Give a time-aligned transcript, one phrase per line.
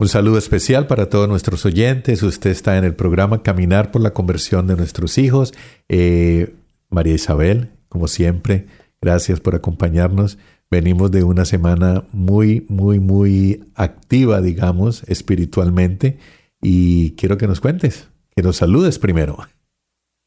[0.00, 2.22] Un saludo especial para todos nuestros oyentes.
[2.22, 5.52] Usted está en el programa Caminar por la conversión de nuestros hijos.
[5.88, 6.54] Eh,
[6.88, 8.68] María Isabel, como siempre,
[9.02, 10.38] gracias por acompañarnos.
[10.70, 16.18] Venimos de una semana muy, muy, muy activa, digamos, espiritualmente.
[16.62, 19.38] Y quiero que nos cuentes, que nos saludes primero.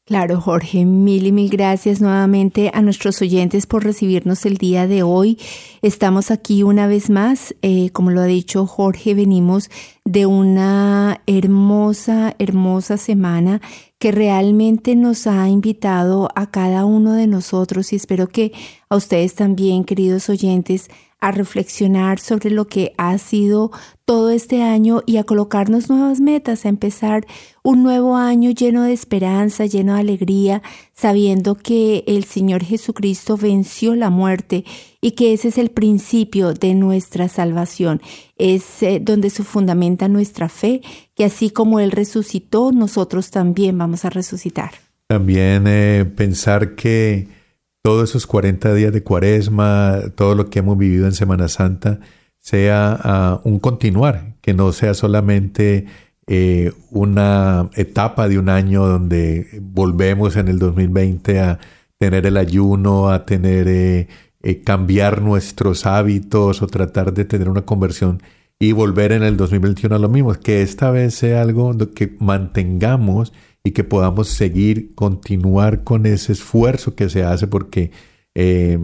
[0.04, 5.04] Claro, Jorge, mil y mil gracias nuevamente a nuestros oyentes por recibirnos el día de
[5.04, 5.38] hoy.
[5.80, 9.70] Estamos aquí una vez más, eh, como lo ha dicho Jorge, venimos
[10.04, 13.60] de una hermosa, hermosa semana
[14.00, 18.50] que realmente nos ha invitado a cada uno de nosotros y espero que
[18.88, 20.88] a ustedes también, queridos oyentes,
[21.22, 23.70] a reflexionar sobre lo que ha sido
[24.04, 27.24] todo este año y a colocarnos nuevas metas, a empezar
[27.62, 33.94] un nuevo año lleno de esperanza, lleno de alegría, sabiendo que el Señor Jesucristo venció
[33.94, 34.64] la muerte
[35.00, 38.02] y que ese es el principio de nuestra salvación.
[38.36, 40.82] Es eh, donde se fundamenta nuestra fe,
[41.14, 44.72] que así como Él resucitó, nosotros también vamos a resucitar.
[45.06, 47.41] También eh, pensar que
[47.82, 51.98] todos esos 40 días de cuaresma, todo lo que hemos vivido en Semana Santa,
[52.38, 55.86] sea ah, un continuar, que no sea solamente
[56.28, 61.58] eh, una etapa de un año donde volvemos en el 2020 a
[61.98, 64.08] tener el ayuno, a tener eh,
[64.42, 68.22] eh, cambiar nuestros hábitos o tratar de tener una conversión
[68.58, 73.32] y volver en el 2021 a lo mismo, que esta vez sea algo que mantengamos
[73.64, 77.92] y que podamos seguir, continuar con ese esfuerzo que se hace porque
[78.34, 78.78] eh,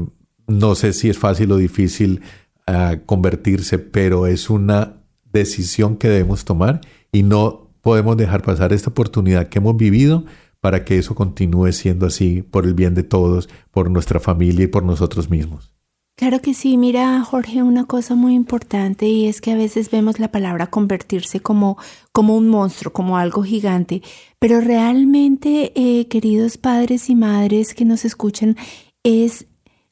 [0.47, 2.23] no sé si es fácil o difícil
[2.67, 5.03] ah, convertirse, pero es una
[5.33, 6.81] decisión que debemos tomar
[7.13, 10.25] y no podemos dejar pasar esta oportunidad que hemos vivido
[10.61, 14.69] para que eso continúe siendo así por el bien de todos, por nuestra familia y
[14.69, 15.78] por nosotros mismos.
[16.19, 20.19] Claro que sí, mira Jorge, una cosa muy importante y es que a veces vemos
[20.19, 21.79] la palabra convertirse como,
[22.11, 24.03] como un monstruo, como algo gigante,
[24.41, 28.57] pero realmente, eh, queridos padres y madres que nos escuchan,
[29.05, 29.47] es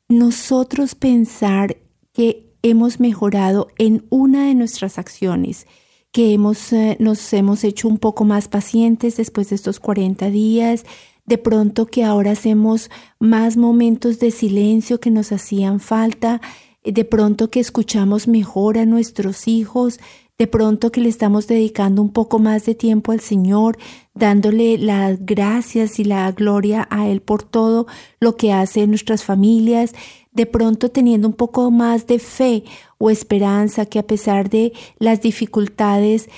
[0.09, 1.76] nosotros pensar
[2.12, 5.69] que hemos mejorado en una de nuestras acciones,
[6.10, 10.84] que hemos, eh, nos hemos hecho un poco más pacientes después de estos 40 días,
[11.26, 16.41] de pronto que ahora hacemos más momentos de silencio que nos hacían falta,
[16.84, 19.98] de pronto que escuchamos mejor a nuestros hijos,
[20.38, 23.78] de pronto que le estamos dedicando un poco más de tiempo al Señor,
[24.15, 27.86] dándole las gracias y la gloria a Él por todo
[28.20, 29.94] lo que hace en nuestras familias,
[30.32, 32.65] de pronto teniendo un poco más de fe
[32.98, 36.28] o esperanza que a pesar de las dificultades,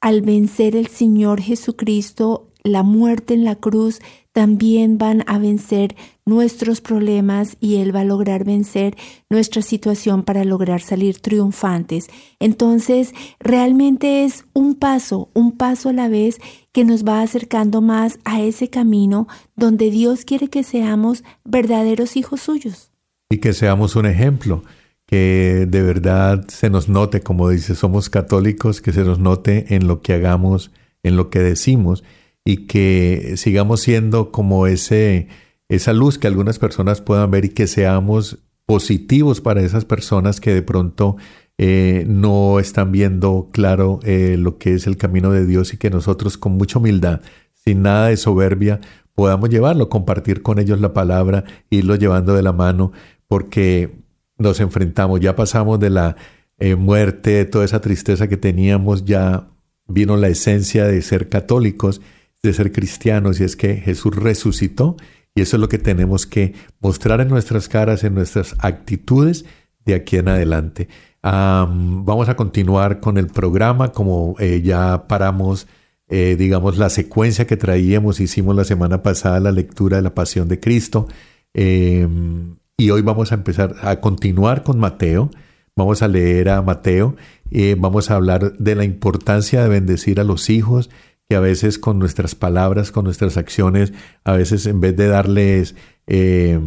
[0.00, 4.00] al vencer el Señor Jesucristo, la muerte en la cruz,
[4.38, 8.96] también van a vencer nuestros problemas y Él va a lograr vencer
[9.28, 12.06] nuestra situación para lograr salir triunfantes.
[12.38, 16.38] Entonces, realmente es un paso, un paso a la vez
[16.70, 22.40] que nos va acercando más a ese camino donde Dios quiere que seamos verdaderos hijos
[22.40, 22.92] suyos.
[23.30, 24.62] Y que seamos un ejemplo,
[25.04, 29.88] que de verdad se nos note, como dice, somos católicos, que se nos note en
[29.88, 30.70] lo que hagamos,
[31.02, 32.04] en lo que decimos
[32.44, 35.28] y que sigamos siendo como ese,
[35.68, 40.52] esa luz que algunas personas puedan ver y que seamos positivos para esas personas que
[40.52, 41.16] de pronto
[41.56, 45.90] eh, no están viendo claro eh, lo que es el camino de Dios y que
[45.90, 47.20] nosotros con mucha humildad,
[47.54, 48.80] sin nada de soberbia,
[49.14, 52.92] podamos llevarlo, compartir con ellos la palabra, irlo llevando de la mano,
[53.26, 53.90] porque
[54.36, 56.16] nos enfrentamos, ya pasamos de la
[56.58, 59.48] eh, muerte, toda esa tristeza que teníamos, ya
[59.88, 62.00] vino la esencia de ser católicos
[62.42, 64.96] de ser cristianos y es que Jesús resucitó
[65.34, 69.44] Y eso es lo que tenemos que mostrar en nuestras caras, en nuestras actitudes
[69.84, 70.88] de aquí en adelante.
[71.22, 75.66] vamos a continuar con el programa como eh, ya paramos,
[76.08, 78.20] eh, digamos, la secuencia que traíamos.
[78.20, 81.08] Hicimos la semana pasada la lectura de la Pasión de Cristo.
[81.54, 85.30] Em, y hoy vamos a empezar a continuar con Mateo.
[85.76, 87.16] Vamos a leer a Mateo.
[87.50, 90.90] Eh, vamos a hablar de la importancia de bendecir a los hijos
[91.28, 93.92] que a veces con nuestras palabras, con nuestras acciones,
[94.24, 95.74] a veces en vez de darles
[96.06, 96.58] eh,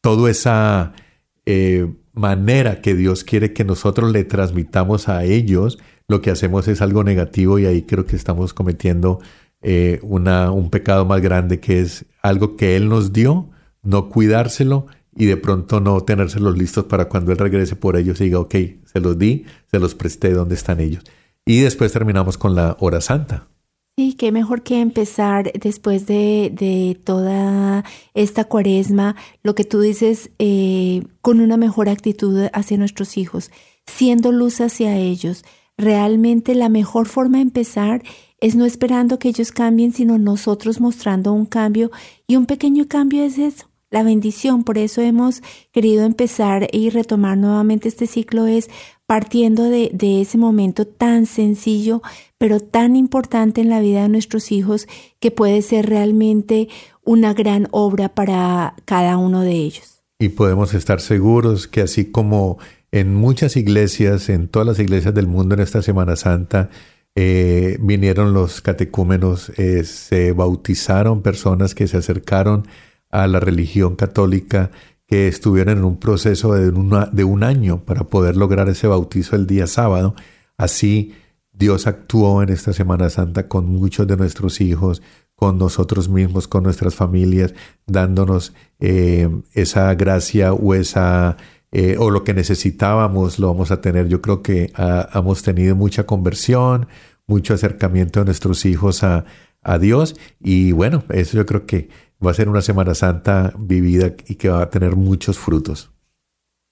[0.00, 0.94] toda esa
[1.44, 5.78] eh, manera que Dios quiere que nosotros le transmitamos a ellos,
[6.08, 9.20] lo que hacemos es algo negativo y ahí creo que estamos cometiendo
[9.60, 13.50] eh, una, un pecado más grande que es algo que Él nos dio,
[13.82, 18.24] no cuidárselo y de pronto no tenérselos listos para cuando Él regrese por ellos y
[18.24, 18.54] diga, ok,
[18.86, 21.04] se los di, se los presté, ¿dónde están ellos?
[21.44, 23.49] Y después terminamos con la hora santa.
[24.00, 30.30] Sí, qué mejor que empezar después de, de toda esta cuaresma, lo que tú dices,
[30.38, 33.50] eh, con una mejor actitud hacia nuestros hijos,
[33.86, 35.44] siendo luz hacia ellos.
[35.76, 38.02] Realmente la mejor forma de empezar
[38.40, 41.90] es no esperando que ellos cambien, sino nosotros mostrando un cambio.
[42.26, 44.64] Y un pequeño cambio es eso, la bendición.
[44.64, 45.42] Por eso hemos
[45.72, 48.70] querido empezar y retomar nuevamente este ciclo, es
[49.10, 52.00] partiendo de, de, ese momento tan sencillo,
[52.38, 54.86] pero tan importante en la vida de nuestros hijos,
[55.18, 56.68] que puede ser realmente
[57.02, 60.04] una gran obra para cada uno de ellos.
[60.20, 62.58] Y podemos estar seguros que así como
[62.92, 66.70] en muchas iglesias, en todas las iglesias del mundo en esta Semana Santa,
[67.16, 72.68] eh, vinieron los catecúmenos, eh, se bautizaron personas que se acercaron
[73.10, 74.70] a la religión católica,
[75.10, 79.48] que estuvieron en un proceso de, de un año para poder lograr ese bautizo el
[79.48, 80.14] día sábado.
[80.56, 81.14] Así
[81.52, 85.02] Dios actuó en esta Semana Santa con muchos de nuestros hijos,
[85.34, 87.54] con nosotros mismos, con nuestras familias,
[87.88, 91.36] dándonos eh, esa gracia o esa
[91.72, 94.06] eh, o lo que necesitábamos lo vamos a tener.
[94.06, 94.72] Yo creo que
[95.12, 96.86] hemos tenido mucha conversión,
[97.26, 99.24] mucho acercamiento de nuestros hijos a,
[99.62, 101.88] a Dios y bueno, eso yo creo que
[102.24, 105.90] va a ser una Semana Santa vivida y que va a tener muchos frutos.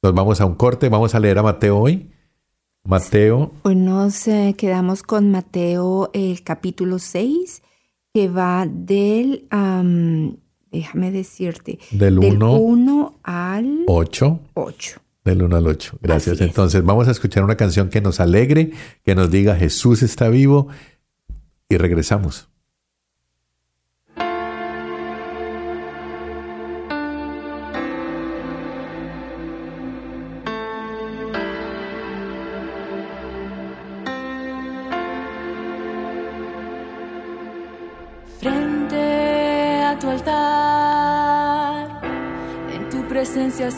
[0.02, 2.10] Nos vamos a un corte, vamos a leer a Mateo hoy.
[2.84, 3.52] Mateo.
[3.62, 7.62] Hoy nos eh, quedamos con Mateo el capítulo 6,
[8.14, 9.46] que va del,
[10.70, 14.40] déjame decirte, del 1 al 8.
[14.54, 15.00] 8.
[15.24, 15.98] Del 1 al 8.
[16.00, 16.40] Gracias.
[16.40, 18.72] Entonces vamos a escuchar una canción que nos alegre,
[19.04, 20.68] que nos diga Jesús está vivo
[21.68, 22.48] y regresamos.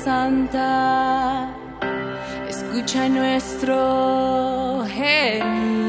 [0.04, 1.48] Santa,
[2.48, 5.80] escucha nuestro gemir.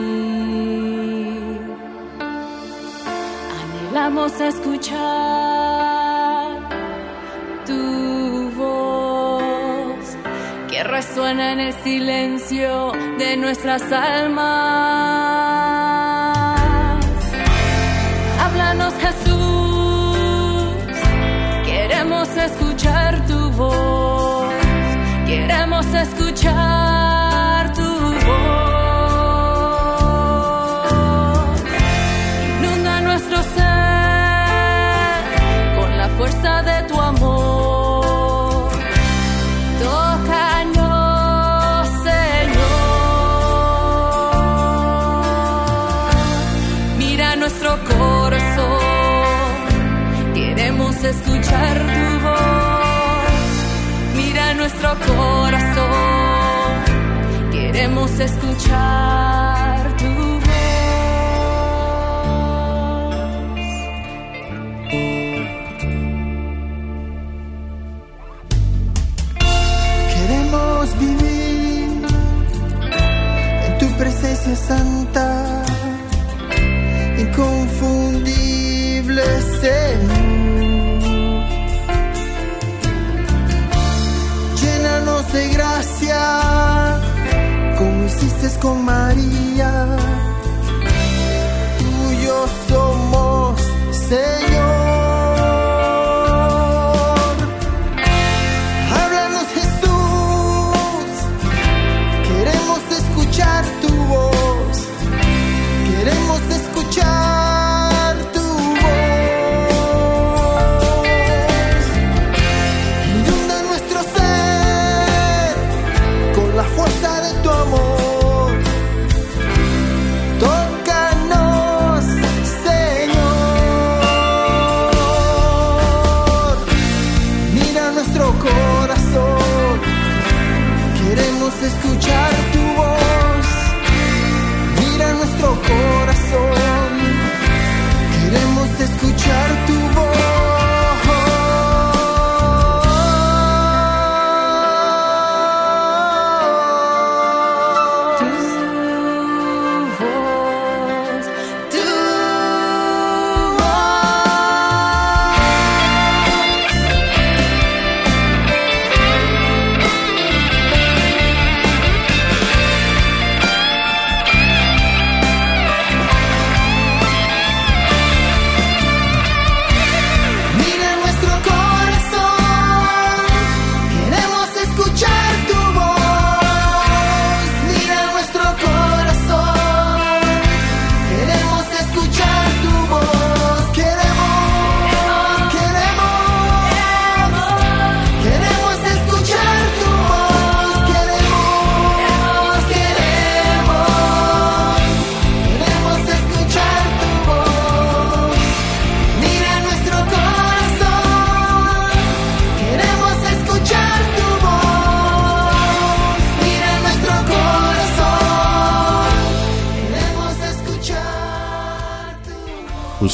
[3.61, 4.99] Anhelamos escuchar
[7.65, 10.17] tu voz
[10.69, 14.41] que resuena en el silencio de nuestras almas.
[18.43, 19.45] Háblanos Jesús,
[21.65, 23.90] queremos escuchar tu voz,
[25.51, 28.23] queremos escuchar tu voz.
[32.57, 35.23] Inunda nuestro ser
[35.78, 38.71] con la fuerza de tu amor.
[39.83, 42.61] Tócanos, Señor.
[46.97, 49.59] Mira nuestro corazón,
[50.33, 51.91] queremos escuchar
[54.81, 55.92] nuestro corazón.
[57.52, 59.60] Queremos escuchar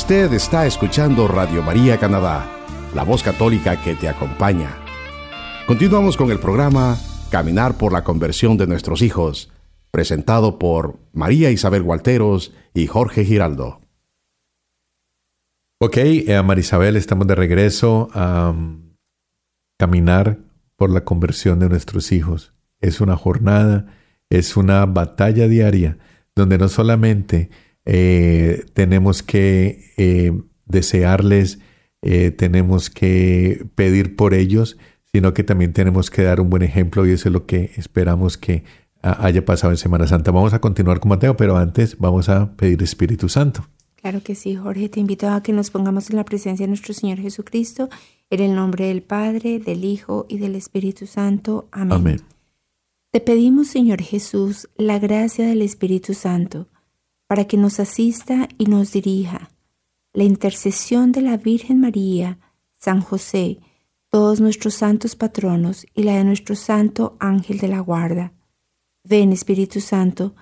[0.08, 2.50] Usted está escuchando Radio María Canadá,
[2.96, 4.74] la voz católica que te acompaña.
[5.68, 6.98] Continuamos con el programa
[7.30, 9.52] Caminar por la conversión de nuestros hijos,
[9.92, 13.82] presentado por María Isabel Gualteros y Jorge Giraldo.
[15.82, 18.96] Ok, eh, Marisabel, estamos de regreso a um,
[19.78, 20.40] caminar
[20.78, 22.54] por la conversión de nuestros hijos.
[22.80, 23.88] Es una jornada,
[24.30, 25.98] es una batalla diaria
[26.34, 27.50] donde no solamente
[27.90, 30.34] eh, tenemos que eh,
[30.66, 31.60] desearles,
[32.02, 34.78] eh, tenemos que pedir por ellos,
[35.14, 38.38] sino que también tenemos que dar un buen ejemplo y eso es lo que esperamos
[38.38, 38.66] que
[39.02, 40.32] ah, haya pasado en Semana Santa.
[40.32, 43.66] Vamos a continuar con Mateo, pero antes vamos a pedir Espíritu Santo.
[43.96, 44.90] Claro que sí, Jorge.
[44.90, 47.88] Te invito a que nos pongamos en la presencia de nuestro Señor Jesucristo,
[48.30, 51.70] en el nombre del Padre, del Hijo y del Espíritu Santo.
[51.72, 51.94] Amén.
[51.94, 52.22] Amén.
[53.12, 56.68] Te pedimos, Señor Jesús, la gracia del Espíritu Santo,
[57.28, 59.52] para que nos asista y nos dirija.
[60.14, 62.40] La intercesión de la Virgen María,
[62.74, 63.60] San José,
[64.10, 68.34] todos nuestros santos patronos y la de nuestro santo ángel de la guarda.
[69.04, 70.36] Ven, Espíritu Santo,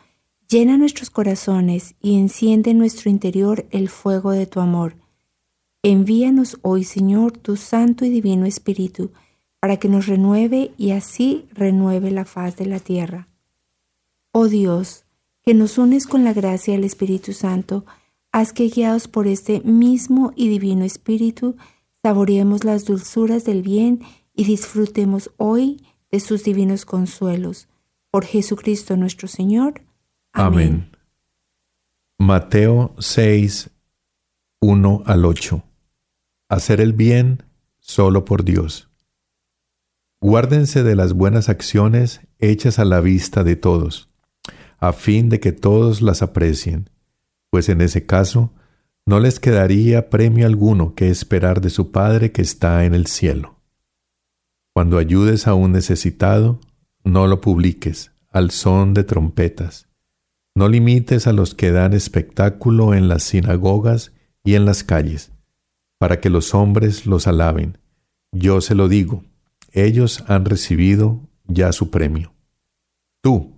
[0.48, 4.96] llena nuestros corazones y enciende en nuestro interior el fuego de tu amor.
[5.82, 9.12] Envíanos hoy, Señor, tu santo y divino Espíritu,
[9.60, 13.28] para que nos renueve y así renueve la faz de la tierra.
[14.32, 15.05] Oh Dios,
[15.46, 17.86] que nos unes con la gracia del Espíritu Santo,
[18.32, 21.56] haz que guiados por este mismo y divino Espíritu,
[22.02, 24.02] saboreemos las dulzuras del bien
[24.34, 27.68] y disfrutemos hoy de sus divinos consuelos.
[28.10, 29.82] Por Jesucristo nuestro Señor.
[30.34, 30.90] Amén.
[32.18, 33.70] Mateo 6,
[34.62, 35.64] 1 al 8.
[36.50, 37.44] Hacer el bien
[37.80, 38.90] solo por Dios.
[40.22, 44.10] Guárdense de las buenas acciones hechas a la vista de todos,
[44.80, 46.90] a fin de que todos las aprecien,
[47.50, 48.52] pues en ese caso
[49.06, 53.56] no les quedaría premio alguno que esperar de su Padre que está en el cielo.
[54.74, 56.60] Cuando ayudes a un necesitado,
[57.04, 59.88] no lo publiques al son de trompetas.
[60.56, 64.12] No limites a los que dan espectáculo en las sinagogas
[64.44, 65.32] y en las calles,
[65.98, 67.78] para que los hombres los alaben.
[68.34, 69.24] Yo se lo digo,
[69.72, 72.34] ellos han recibido ya su premio.
[73.22, 73.55] Tú,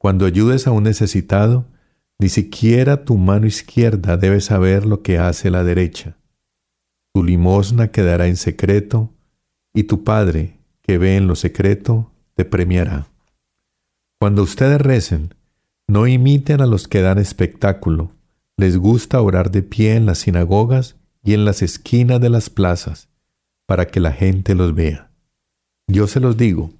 [0.00, 1.66] cuando ayudes a un necesitado,
[2.18, 6.16] ni siquiera tu mano izquierda debe saber lo que hace la derecha.
[7.12, 9.12] Tu limosna quedará en secreto,
[9.74, 13.08] y tu Padre, que ve en lo secreto, te premiará.
[14.18, 15.34] Cuando ustedes recen,
[15.86, 18.12] no imiten a los que dan espectáculo.
[18.56, 23.10] Les gusta orar de pie en las sinagogas y en las esquinas de las plazas,
[23.66, 25.10] para que la gente los vea.
[25.88, 26.72] Yo se los digo,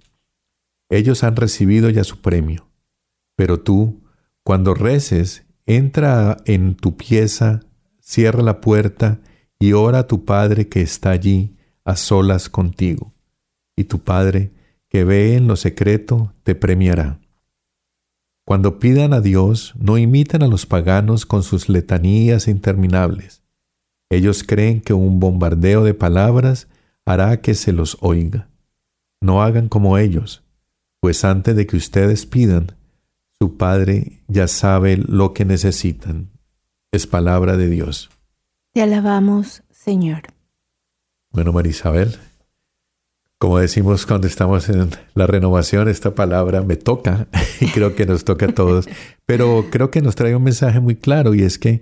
[0.89, 2.70] ellos han recibido ya su premio.
[3.41, 4.03] Pero tú,
[4.45, 7.61] cuando reces, entra en tu pieza,
[7.99, 9.23] cierra la puerta
[9.59, 11.57] y ora a tu Padre que está allí
[11.87, 13.15] a solas contigo.
[13.79, 14.53] Y tu Padre,
[14.91, 17.19] que ve en lo secreto, te premiará.
[18.45, 23.43] Cuando pidan a Dios, no imiten a los paganos con sus letanías interminables.
[24.11, 26.69] Ellos creen que un bombardeo de palabras
[27.07, 28.51] hará que se los oiga.
[29.23, 30.45] No hagan como ellos,
[31.01, 32.79] pues antes de que ustedes pidan,
[33.41, 36.29] su Padre ya sabe lo que necesitan.
[36.93, 38.11] Es palabra de Dios.
[38.75, 40.25] Te alabamos, Señor.
[41.33, 42.19] Bueno, María Isabel,
[43.39, 47.29] Como decimos cuando estamos en la renovación, esta palabra me toca
[47.63, 48.87] y creo que nos toca a todos.
[49.25, 51.81] Pero creo que nos trae un mensaje muy claro y es que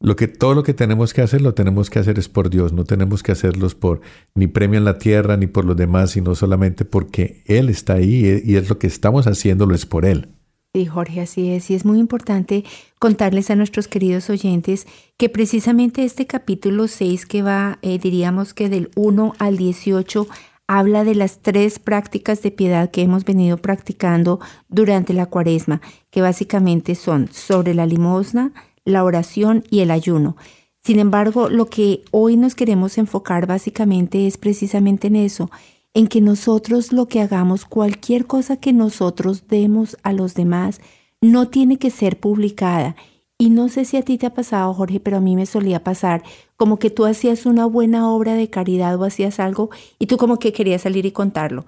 [0.00, 2.74] lo que todo lo que tenemos que hacer lo tenemos que hacer es por Dios,
[2.74, 4.02] no tenemos que hacerlos por
[4.34, 8.42] ni premio en la tierra ni por los demás, sino solamente porque él está ahí
[8.44, 10.37] y es lo que estamos haciéndolo es por él.
[10.74, 11.70] Sí, Jorge, así es.
[11.70, 12.64] Y es muy importante
[12.98, 18.68] contarles a nuestros queridos oyentes que precisamente este capítulo 6 que va, eh, diríamos que
[18.68, 20.28] del 1 al 18,
[20.66, 26.20] habla de las tres prácticas de piedad que hemos venido practicando durante la cuaresma, que
[26.20, 28.52] básicamente son sobre la limosna,
[28.84, 30.36] la oración y el ayuno.
[30.84, 35.50] Sin embargo, lo que hoy nos queremos enfocar básicamente es precisamente en eso,
[35.94, 40.80] en que nosotros lo que hagamos, cualquier cosa que nosotros demos a los demás,
[41.20, 42.96] no tiene que ser publicada.
[43.40, 45.84] Y no sé si a ti te ha pasado, Jorge, pero a mí me solía
[45.84, 46.24] pasar
[46.56, 50.40] como que tú hacías una buena obra de caridad o hacías algo y tú como
[50.40, 51.64] que querías salir y contarlo.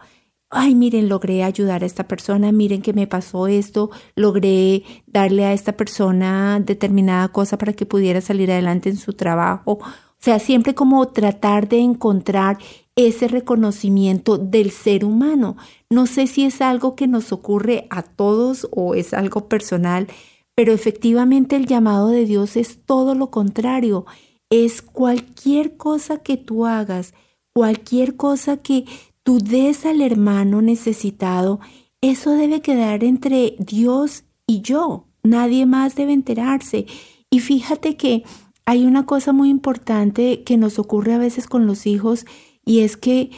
[0.53, 5.53] Ay, miren, logré ayudar a esta persona, miren que me pasó esto, logré darle a
[5.53, 9.75] esta persona determinada cosa para que pudiera salir adelante en su trabajo.
[9.75, 12.59] O sea, siempre como tratar de encontrar
[13.09, 15.57] ese reconocimiento del ser humano.
[15.91, 20.09] No sé si es algo que nos ocurre a todos o es algo personal,
[20.55, 24.07] pero efectivamente el llamado de Dios es todo lo contrario.
[24.51, 27.15] Es cualquier cosa que tú hagas,
[27.53, 28.85] cualquier cosa que
[29.23, 31.61] tú des al hermano necesitado,
[32.01, 35.07] eso debe quedar entre Dios y yo.
[35.23, 36.87] Nadie más debe enterarse.
[37.29, 38.25] Y fíjate que
[38.65, 42.25] hay una cosa muy importante que nos ocurre a veces con los hijos
[42.71, 43.31] y es que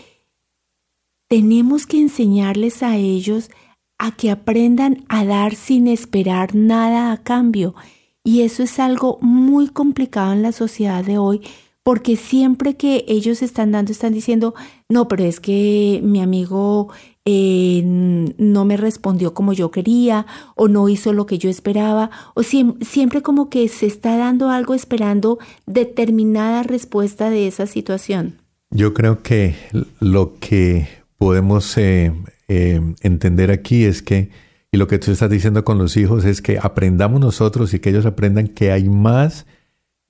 [1.27, 3.51] tenemos que enseñarles a ellos
[3.97, 7.75] a que aprendan a dar sin esperar nada a cambio.
[8.23, 11.41] Y eso es algo muy complicado en la sociedad de hoy,
[11.83, 14.55] porque siempre que ellos están dando, están diciendo,
[14.91, 16.91] no, pero es que mi amigo
[17.25, 22.43] eh, no me respondió como yo quería o no hizo lo que yo esperaba, o
[22.43, 28.42] siem- siempre como que se está dando algo esperando determinada respuesta de esa situación.
[28.75, 29.55] Yo creo que
[30.01, 32.11] lo que podemos eh,
[32.49, 34.31] eh, entender aquí es que,
[34.73, 37.91] y lo que tú estás diciendo con los hijos, es que aprendamos nosotros y que
[37.91, 39.45] ellos aprendan que hay más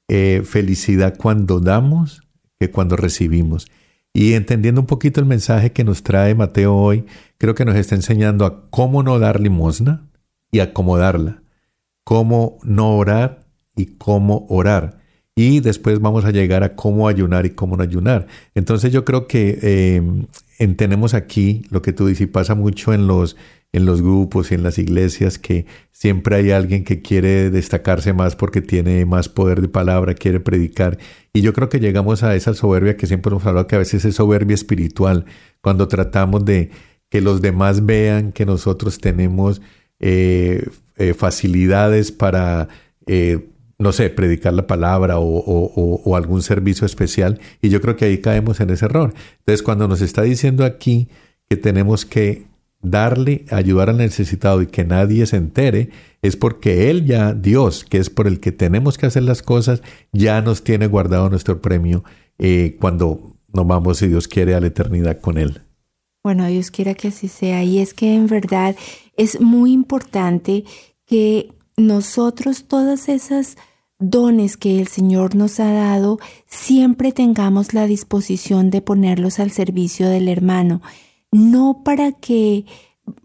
[0.07, 2.23] eh, felicidad cuando damos
[2.61, 3.67] que cuando recibimos.
[4.15, 7.05] Y entendiendo un poquito el mensaje que nos trae Mateo hoy,
[7.39, 10.07] creo que nos está enseñando a cómo no dar limosna
[10.53, 11.43] y a cómo darla,
[12.05, 13.45] cómo no orar
[13.75, 15.02] y cómo orar.
[15.35, 18.27] Y después vamos a llegar a cómo ayunar y cómo no ayunar.
[18.55, 20.03] Entonces yo creo que eh,
[20.59, 23.37] entendemos aquí lo que tú dices y pasa mucho en los,
[23.73, 28.37] en los grupos y en las iglesias que siempre hay alguien que quiere destacarse más
[28.37, 30.99] porque tiene más poder de palabra, quiere predicar.
[31.33, 34.05] Y yo creo que llegamos a esa soberbia que siempre hemos hablado que a veces
[34.05, 35.25] es soberbia espiritual,
[35.63, 36.71] cuando tratamos de
[37.09, 39.63] que los demás vean que nosotros tenemos
[40.01, 40.67] eh,
[40.97, 42.69] eh, facilidades para,
[43.07, 43.49] eh,
[43.83, 45.25] no sé, predicar la palabra o,
[46.05, 47.41] o- algún servicio especial.
[47.61, 49.13] Y yo creo que ahí caemos en ese error.
[49.41, 51.09] Entonces, cuando nos está diciendo aquí
[51.49, 52.47] que tenemos que
[52.81, 55.91] darle, ayudar al necesitado y que nadie se entere,
[56.23, 59.83] es porque Él ya, Dios, que es por el que tenemos que hacer las cosas,
[60.13, 62.03] ya nos tiene guardado nuestro premio
[62.39, 65.61] eh, cuando nos vamos, si Dios quiere, a la eternidad con Él.
[66.25, 67.63] Bueno, Dios quiera que así sea.
[67.65, 68.77] Y es que en verdad
[69.17, 70.65] es muy importante
[71.07, 73.57] que nosotros todas esas
[74.03, 80.09] dones que el Señor nos ha dado, siempre tengamos la disposición de ponerlos al servicio
[80.09, 80.83] del hermano.
[81.31, 82.67] No para que,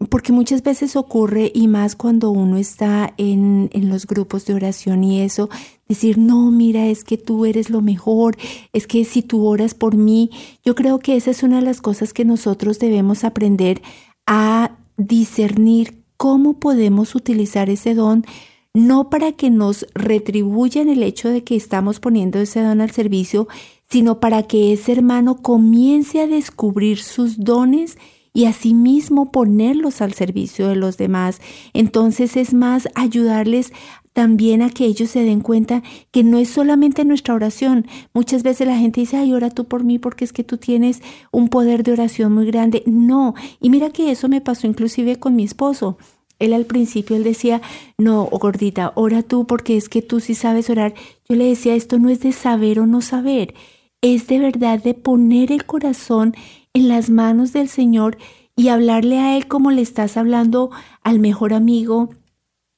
[0.08, 5.04] porque muchas veces ocurre, y más cuando uno está en, en los grupos de oración
[5.04, 5.50] y eso,
[5.88, 8.36] decir, no, mira, es que tú eres lo mejor,
[8.72, 10.30] es que si tú oras por mí,
[10.64, 13.82] yo creo que esa es una de las cosas que nosotros debemos aprender
[14.26, 18.26] a discernir cómo podemos utilizar ese don,
[18.74, 23.48] no para que nos retribuyan el hecho de que estamos poniendo ese don al servicio,
[23.90, 27.96] sino para que ese hermano comience a descubrir sus dones
[28.34, 31.40] y asimismo ponerlos al servicio de los demás.
[31.72, 33.72] Entonces es más ayudarles
[34.12, 37.86] también a que ellos se den cuenta que no es solamente nuestra oración.
[38.12, 41.02] Muchas veces la gente dice, ay, ora tú por mí porque es que tú tienes
[41.30, 42.82] un poder de oración muy grande.
[42.86, 45.98] No, y mira que eso me pasó inclusive con mi esposo.
[46.38, 47.60] Él al principio, él decía,
[47.98, 50.94] no, gordita, ora tú porque es que tú sí sabes orar.
[51.28, 53.54] Yo le decía, esto no es de saber o no saber,
[54.00, 56.34] es de verdad de poner el corazón
[56.72, 58.18] en las manos del Señor
[58.56, 60.70] y hablarle a Él como le estás hablando
[61.02, 62.10] al mejor amigo,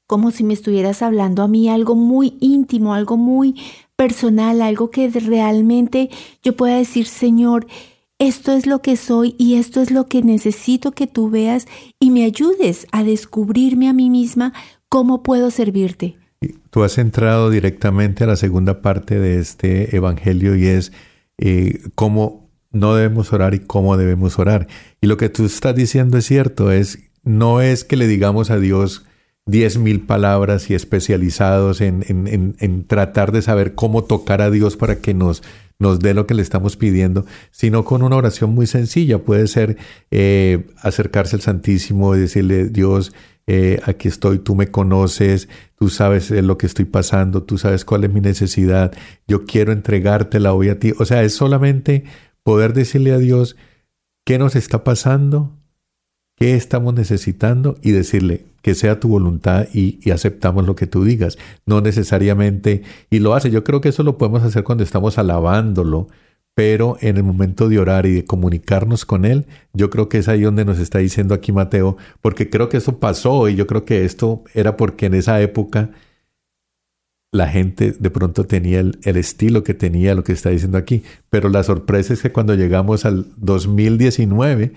[0.07, 3.55] como si me estuvieras hablando a mí algo muy íntimo, algo muy
[3.97, 6.11] personal, algo que realmente
[6.43, 7.67] yo pueda decir, Señor,
[8.21, 11.67] esto es lo que soy y esto es lo que necesito que tú veas
[11.99, 14.53] y me ayudes a descubrirme a mí misma
[14.89, 16.17] cómo puedo servirte.
[16.69, 20.93] Tú has entrado directamente a la segunda parte de este evangelio y es
[21.39, 24.69] eh, cómo no debemos orar y cómo debemos orar.
[25.01, 28.59] Y lo que tú estás diciendo es cierto, es no es que le digamos a
[28.59, 29.07] Dios
[29.47, 34.51] diez mil palabras y especializados en, en, en, en, tratar de saber cómo tocar a
[34.51, 35.43] Dios para que nos,
[35.81, 39.19] nos dé lo que le estamos pidiendo, sino con una oración muy sencilla.
[39.25, 39.79] Puede ser
[40.13, 43.13] eh, acercarse al Santísimo y decirle, Dios,
[43.47, 48.05] eh, aquí estoy, tú me conoces, tú sabes lo que estoy pasando, tú sabes cuál
[48.05, 48.93] es mi necesidad,
[49.27, 50.93] yo quiero entregártela hoy a ti.
[50.99, 52.05] O sea, es solamente
[52.43, 53.57] poder decirle a Dios
[54.25, 55.57] qué nos está pasando,
[56.37, 61.39] qué estamos necesitando y decirle que sea tu voluntad y, aceptamos lo que tú digas.
[61.67, 66.09] No necesariamente, y lo hace, yo creo que eso lo podemos hacer cuando estamos alabándolo,
[66.55, 70.29] pero en el momento de orar y de comunicarnos con Él, yo creo que es
[70.29, 73.85] ahí donde nos está diciendo aquí Mateo, porque creo que eso pasó y yo creo
[73.85, 75.91] que esto era porque en esa época
[77.33, 81.05] la gente de pronto tenía el, el, estilo que tenía lo que está diciendo aquí,
[81.31, 84.73] pero la sorpresa es que cuando llegamos al 2019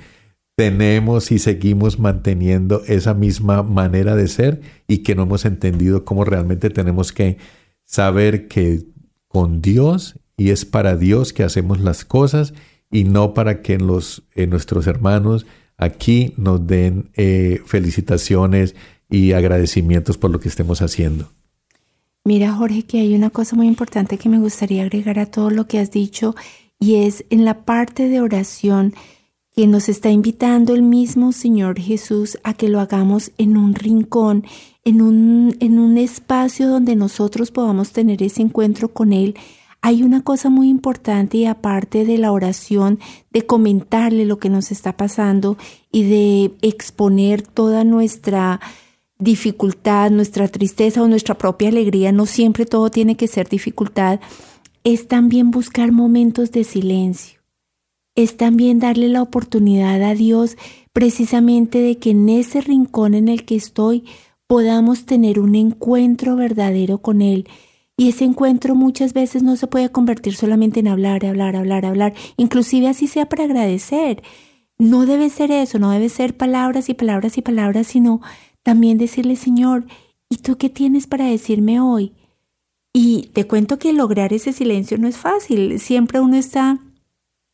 [0.55, 6.25] tenemos y seguimos manteniendo esa misma manera de ser y que no hemos entendido cómo
[6.25, 7.37] realmente tenemos que
[7.85, 8.83] saber que
[9.27, 12.53] con Dios y es para Dios que hacemos las cosas
[12.91, 15.45] y no para que los, eh, nuestros hermanos
[15.77, 18.75] aquí nos den eh, felicitaciones
[19.09, 21.29] y agradecimientos por lo que estemos haciendo.
[22.25, 25.67] Mira, Jorge, que hay una cosa muy importante que me gustaría agregar a todo lo
[25.67, 26.35] que has dicho
[26.79, 28.93] y es en la parte de oración
[29.55, 34.45] que nos está invitando el mismo Señor Jesús a que lo hagamos en un rincón,
[34.83, 39.35] en un, en un espacio donde nosotros podamos tener ese encuentro con Él.
[39.81, 42.99] Hay una cosa muy importante y aparte de la oración,
[43.31, 45.57] de comentarle lo que nos está pasando
[45.91, 48.59] y de exponer toda nuestra
[49.19, 54.19] dificultad, nuestra tristeza o nuestra propia alegría, no siempre todo tiene que ser dificultad,
[54.83, 57.42] es también buscar momentos de silencio.
[58.15, 60.57] Es también darle la oportunidad a Dios
[60.91, 64.05] precisamente de que en ese rincón en el que estoy
[64.47, 67.47] podamos tener un encuentro verdadero con Él.
[67.97, 72.13] Y ese encuentro muchas veces no se puede convertir solamente en hablar, hablar, hablar, hablar,
[72.37, 74.21] inclusive así sea para agradecer.
[74.77, 78.21] No debe ser eso, no debe ser palabras y palabras y palabras, sino
[78.63, 79.85] también decirle, Señor,
[80.29, 82.13] ¿y tú qué tienes para decirme hoy?
[82.93, 85.79] Y te cuento que lograr ese silencio no es fácil.
[85.79, 86.79] Siempre uno está,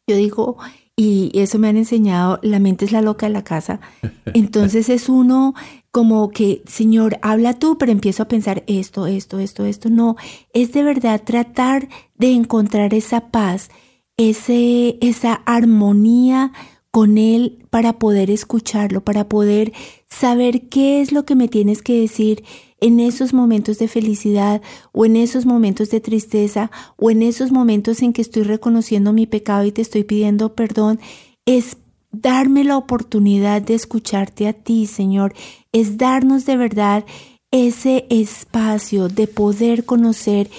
[0.09, 0.57] yo digo,
[0.95, 3.79] y eso me han enseñado, la mente es la loca de la casa.
[4.33, 5.53] Entonces es uno
[5.91, 9.89] como que, Señor, habla tú, pero empiezo a pensar esto, esto, esto, esto.
[9.89, 10.17] No,
[10.51, 13.69] es de verdad tratar de encontrar esa paz,
[14.17, 16.51] ese, esa armonía
[16.91, 19.71] con Él para poder escucharlo, para poder
[20.09, 22.43] saber qué es lo que me tienes que decir
[22.81, 24.61] en esos momentos de felicidad
[24.91, 29.25] o en esos momentos de tristeza o en esos momentos en que estoy reconociendo mi
[29.25, 30.99] pecado y te estoy pidiendo perdón,
[31.45, 31.77] es
[32.11, 35.33] darme la oportunidad de escucharte a ti, Señor,
[35.71, 37.05] es darnos de verdad
[37.51, 40.49] ese espacio de poder conocer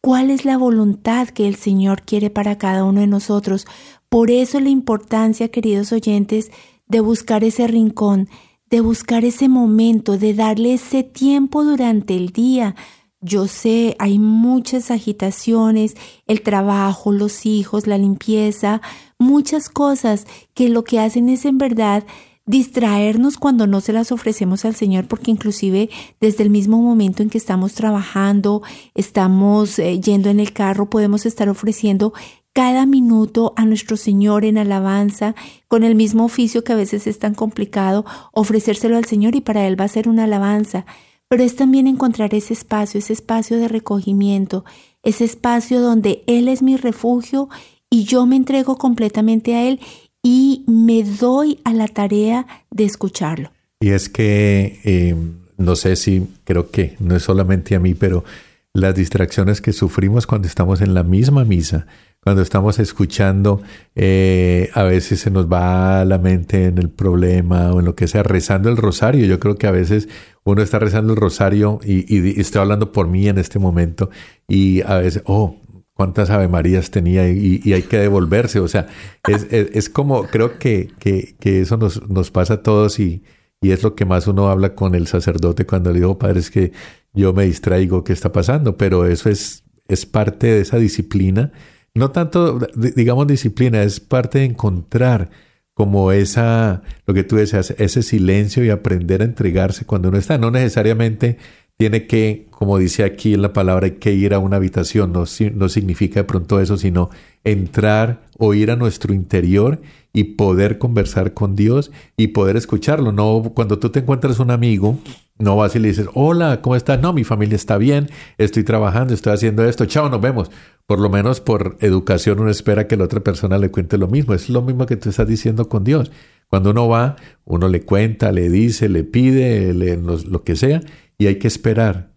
[0.00, 3.66] cuál es la voluntad que el Señor quiere para cada uno de nosotros.
[4.08, 6.50] Por eso la importancia, queridos oyentes,
[6.88, 8.28] de buscar ese rincón,
[8.70, 12.76] de buscar ese momento, de darle ese tiempo durante el día.
[13.20, 18.80] Yo sé, hay muchas agitaciones, el trabajo, los hijos, la limpieza,
[19.18, 22.04] muchas cosas que lo que hacen es en verdad
[22.46, 25.88] distraernos cuando no se las ofrecemos al Señor, porque inclusive
[26.20, 28.62] desde el mismo momento en que estamos trabajando,
[28.94, 32.12] estamos eh, yendo en el carro, podemos estar ofreciendo
[32.60, 35.34] cada minuto a nuestro Señor en alabanza,
[35.66, 39.66] con el mismo oficio que a veces es tan complicado, ofrecérselo al Señor y para
[39.66, 40.84] Él va a ser una alabanza.
[41.26, 44.66] Pero es también encontrar ese espacio, ese espacio de recogimiento,
[45.02, 47.48] ese espacio donde Él es mi refugio
[47.88, 49.80] y yo me entrego completamente a Él
[50.22, 53.52] y me doy a la tarea de escucharlo.
[53.80, 55.16] Y es que, eh,
[55.56, 58.22] no sé si creo que no es solamente a mí, pero
[58.72, 61.86] las distracciones que sufrimos cuando estamos en la misma misa,
[62.20, 63.62] cuando estamos escuchando,
[63.94, 68.06] eh, a veces se nos va la mente en el problema o en lo que
[68.06, 69.26] sea, rezando el rosario.
[69.26, 70.08] Yo creo que a veces
[70.44, 74.10] uno está rezando el rosario y, y, y estoy hablando por mí en este momento
[74.46, 75.56] y a veces, oh,
[75.94, 78.60] cuántas Ave Marías tenía y, hay que devolverse.
[78.60, 78.86] O sea,
[79.28, 83.22] es, es, es como, creo que, que, que, eso nos, nos pasa a todos y,
[83.60, 86.50] y es lo que más uno habla con el sacerdote cuando le digo, padre, es
[86.50, 86.72] que
[87.12, 88.76] yo me distraigo, ¿qué está pasando?
[88.76, 91.52] Pero eso es, es parte de esa disciplina
[91.94, 95.30] no tanto, di- digamos, disciplina, es parte de encontrar
[95.74, 100.38] como esa, lo que tú deseas, ese silencio y aprender a entregarse cuando uno está.
[100.38, 101.38] No necesariamente
[101.76, 105.24] tiene que, como dice aquí en la palabra, hay que ir a una habitación, no,
[105.54, 107.10] no significa de pronto eso, sino
[107.42, 109.80] entrar o ir a nuestro interior
[110.12, 113.12] y poder conversar con Dios y poder escucharlo.
[113.12, 114.98] No, cuando tú te encuentras un amigo,
[115.38, 117.00] no vas y le dices, hola, ¿cómo estás?
[117.00, 120.50] No, mi familia está bien, estoy trabajando, estoy haciendo esto, chao, nos vemos.
[120.86, 124.34] Por lo menos por educación uno espera que la otra persona le cuente lo mismo.
[124.34, 126.10] Es lo mismo que tú estás diciendo con Dios.
[126.48, 130.80] Cuando uno va, uno le cuenta, le dice, le pide, le- lo, lo que sea,
[131.16, 132.09] y hay que esperar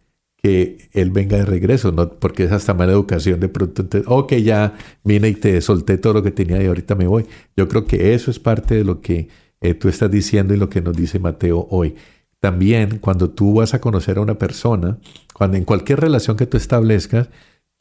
[0.43, 2.09] que él venga de regreso, ¿no?
[2.19, 3.81] porque es hasta mala educación de pronto.
[3.81, 4.73] Entonces, ok, ya
[5.05, 7.25] vine y te solté todo lo que tenía y ahorita me voy.
[7.55, 9.29] Yo creo que eso es parte de lo que
[9.61, 11.95] eh, tú estás diciendo y lo que nos dice Mateo hoy.
[12.41, 14.97] También cuando tú vas a conocer a una persona,
[15.33, 17.29] cuando en cualquier relación que tú establezcas,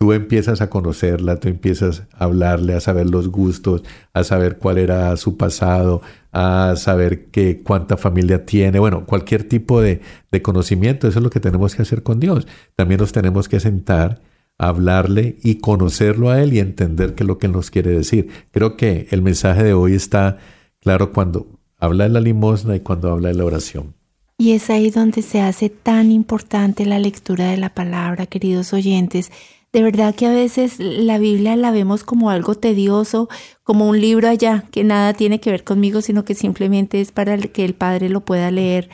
[0.03, 4.79] tú empiezas a conocerla, tú empiezas a hablarle, a saber los gustos, a saber cuál
[4.79, 10.01] era su pasado, a saber qué, cuánta familia tiene, bueno, cualquier tipo de,
[10.33, 12.49] de conocimiento, eso es lo que tenemos que hacer con Dios.
[12.75, 14.21] También nos tenemos que sentar,
[14.59, 18.27] hablarle y conocerlo a Él y entender qué es lo que Él nos quiere decir.
[18.51, 20.39] Creo que el mensaje de hoy está
[20.81, 21.47] claro cuando
[21.79, 23.95] habla de la limosna y cuando habla de la oración.
[24.37, 29.31] Y es ahí donde se hace tan importante la lectura de la palabra, queridos oyentes.
[29.73, 33.31] De verdad que a veces la Biblia la vemos como algo tedioso,
[33.63, 37.39] como un libro allá, que nada tiene que ver conmigo, sino que simplemente es para
[37.39, 38.91] que el Padre lo pueda leer.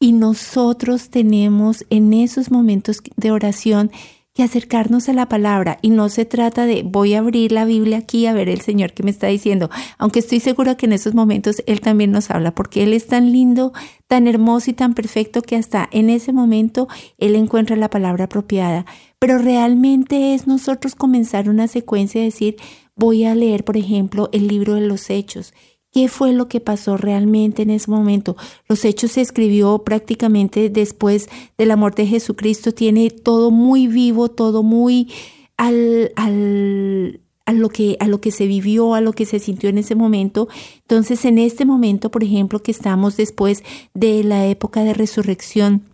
[0.00, 3.90] Y nosotros tenemos en esos momentos de oración
[4.32, 7.98] que acercarnos a la palabra y no se trata de voy a abrir la Biblia
[7.98, 9.68] aquí a ver el Señor que me está diciendo,
[9.98, 13.30] aunque estoy segura que en esos momentos Él también nos habla porque Él es tan
[13.30, 13.74] lindo,
[14.06, 18.86] tan hermoso y tan perfecto que hasta en ese momento Él encuentra la palabra apropiada.
[19.22, 22.56] Pero realmente es nosotros comenzar una secuencia de decir
[22.96, 25.54] voy a leer, por ejemplo, el libro de los hechos.
[25.92, 28.36] ¿Qué fue lo que pasó realmente en ese momento?
[28.68, 32.74] Los Hechos se escribió prácticamente después de la muerte de Jesucristo.
[32.74, 35.12] Tiene todo muy vivo, todo muy
[35.56, 39.68] al, al, a, lo que, a lo que se vivió, a lo que se sintió
[39.68, 40.48] en ese momento.
[40.78, 43.62] Entonces, en este momento, por ejemplo, que estamos después
[43.94, 45.91] de la época de resurrección,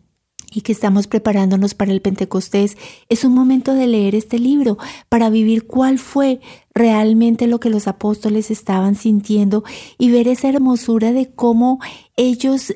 [0.52, 2.76] y que estamos preparándonos para el Pentecostés,
[3.08, 6.40] es un momento de leer este libro para vivir cuál fue
[6.74, 9.64] realmente lo que los apóstoles estaban sintiendo
[9.98, 11.80] y ver esa hermosura de cómo
[12.16, 12.72] ellos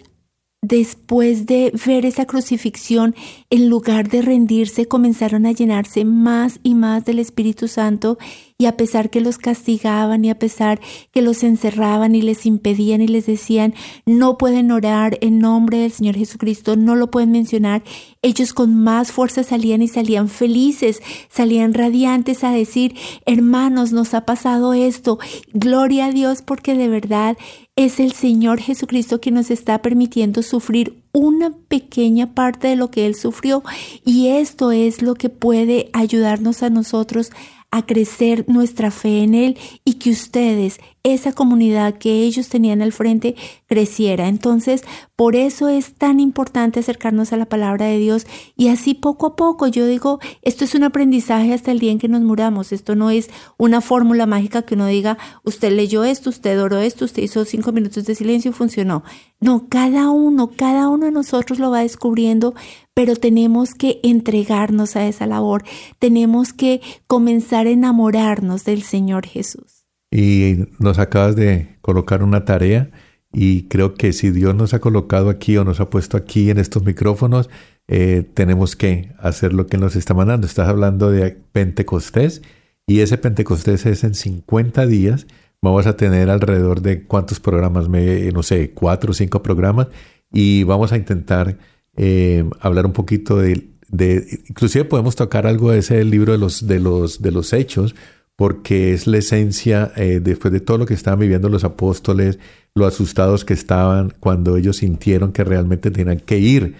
[0.62, 3.16] después de ver esa crucifixión,
[3.51, 8.16] en lugar de rendirse, comenzaron a llenarse más y más del Espíritu Santo
[8.62, 13.03] y a pesar que los castigaban y a pesar que los encerraban y les impedían
[13.03, 13.75] y les decían,
[14.07, 17.83] no pueden orar en nombre del Señor Jesucristo, no lo pueden mencionar,
[18.22, 22.94] ellos con más fuerza salían y salían felices, salían radiantes a decir,
[23.27, 25.18] hermanos, nos ha pasado esto,
[25.53, 27.37] gloria a Dios porque de verdad
[27.85, 33.07] es el Señor Jesucristo que nos está permitiendo sufrir una pequeña parte de lo que
[33.07, 33.62] Él sufrió.
[34.05, 37.31] Y esto es lo que puede ayudarnos a nosotros
[37.71, 42.93] a crecer nuestra fe en Él y que ustedes, esa comunidad que ellos tenían al
[42.93, 43.35] frente,
[43.67, 44.29] creciera.
[44.29, 44.83] Entonces,
[45.17, 49.37] por eso es tan importante acercarnos a la palabra de Dios y así poco a
[49.37, 52.73] poco, yo digo, esto es un aprendizaje hasta el día en que nos muramos.
[52.73, 57.05] Esto no es una fórmula mágica que uno diga, usted leyó esto, usted oró esto,
[57.05, 59.03] usted hizo cinco minutos de silencio y funcionó.
[59.41, 62.55] No, cada uno, cada uno de nosotros lo va descubriendo,
[62.95, 65.65] pero tenemos que entregarnos a esa labor,
[65.99, 69.82] tenemos que comenzar a enamorarnos del Señor Jesús.
[70.12, 72.90] Y nos acabas de colocar una tarea
[73.33, 76.59] y creo que si Dios nos ha colocado aquí o nos ha puesto aquí en
[76.59, 77.48] estos micrófonos,
[77.88, 80.46] eh, tenemos que hacer lo que nos está mandando.
[80.46, 82.42] Estás hablando de Pentecostés
[82.87, 85.27] y ese Pentecostés es en 50 días.
[85.62, 89.88] Vamos a tener alrededor de cuántos programas, Me, no sé, cuatro o cinco programas
[90.31, 91.59] y vamos a intentar
[91.96, 96.66] eh, hablar un poquito de, de, inclusive podemos tocar algo de ese libro de los,
[96.66, 97.94] de los, de los hechos,
[98.37, 102.38] porque es la esencia, eh, después de todo lo que estaban viviendo los apóstoles,
[102.75, 106.75] lo asustados que estaban cuando ellos sintieron que realmente tenían que ir,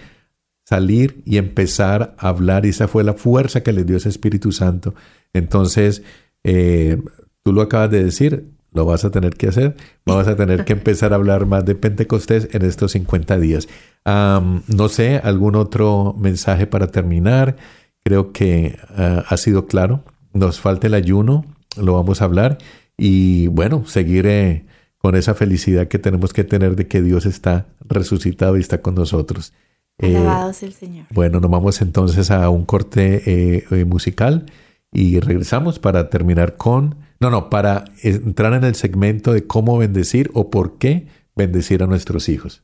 [0.65, 4.51] salir y empezar a hablar, y esa fue la fuerza que les dio ese Espíritu
[4.51, 4.95] Santo.
[5.33, 6.03] Entonces,
[6.43, 7.01] eh,
[7.43, 10.73] tú lo acabas de decir, lo vas a tener que hacer, vamos a tener que
[10.79, 13.67] empezar a hablar más de Pentecostés en estos 50 días.
[14.05, 17.55] Um, no sé, algún otro mensaje para terminar.
[18.03, 20.03] Creo que uh, ha sido claro.
[20.33, 21.45] Nos falta el ayuno,
[21.77, 22.57] lo vamos a hablar
[22.97, 24.65] y bueno, seguir eh,
[24.97, 28.95] con esa felicidad que tenemos que tener de que Dios está resucitado y está con
[28.95, 29.53] nosotros.
[29.99, 31.05] Alabado sea el Señor.
[31.11, 34.45] Bueno, nos vamos entonces a un corte eh, musical
[34.91, 40.29] y regresamos para terminar con, no, no, para entrar en el segmento de cómo bendecir
[40.33, 42.63] o por qué bendecir a nuestros hijos.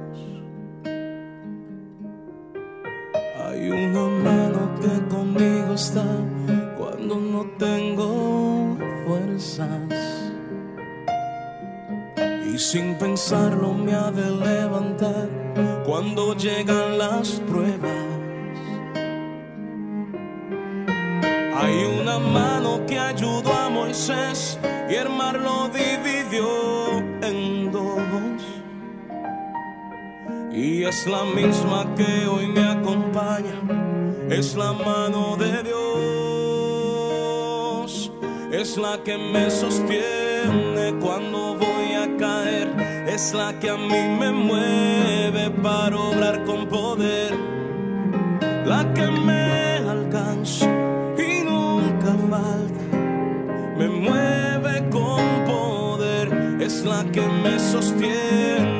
[3.51, 6.05] Hay una mano que conmigo está
[6.77, 9.67] cuando no tengo fuerzas.
[12.49, 15.27] Y sin pensarlo me ha de levantar
[15.85, 17.91] cuando llegan las pruebas.
[21.57, 24.57] Hay una mano que ayudó a Moisés
[24.89, 26.70] y el mar lo dividió
[30.61, 33.59] Y es la misma que hoy me acompaña,
[34.29, 35.81] es la mano de Dios.
[38.51, 42.67] Es la que me sostiene cuando voy a caer,
[43.07, 47.33] es la que a mí me mueve para obrar con poder.
[48.63, 50.69] La que me alcanza
[51.17, 52.83] y nunca falta,
[53.79, 58.70] me mueve con poder, es la que me sostiene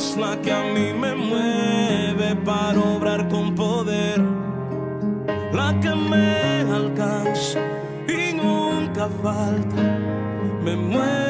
[0.00, 4.18] es la que a mí me mueve para obrar con poder,
[5.52, 7.60] la que me alcanza
[8.08, 9.82] y nunca falta,
[10.64, 11.29] me mueve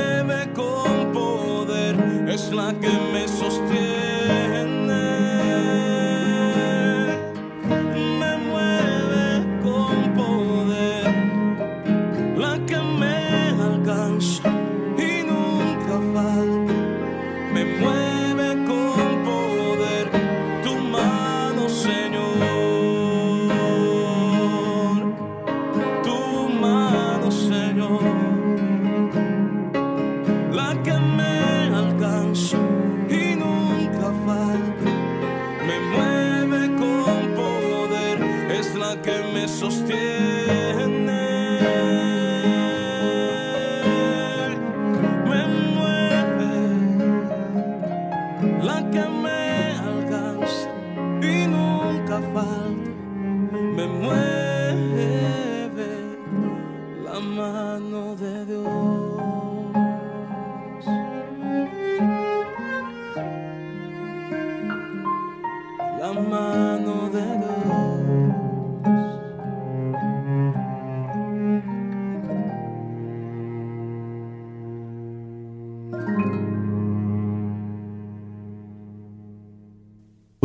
[2.41, 3.70] es la que me sostiene.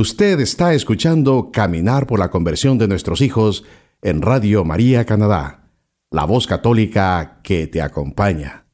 [0.09, 3.65] Usted está escuchando Caminar por la conversión de nuestros hijos
[4.03, 5.69] en Radio María Canadá,
[6.13, 8.67] la voz católica que te acompaña.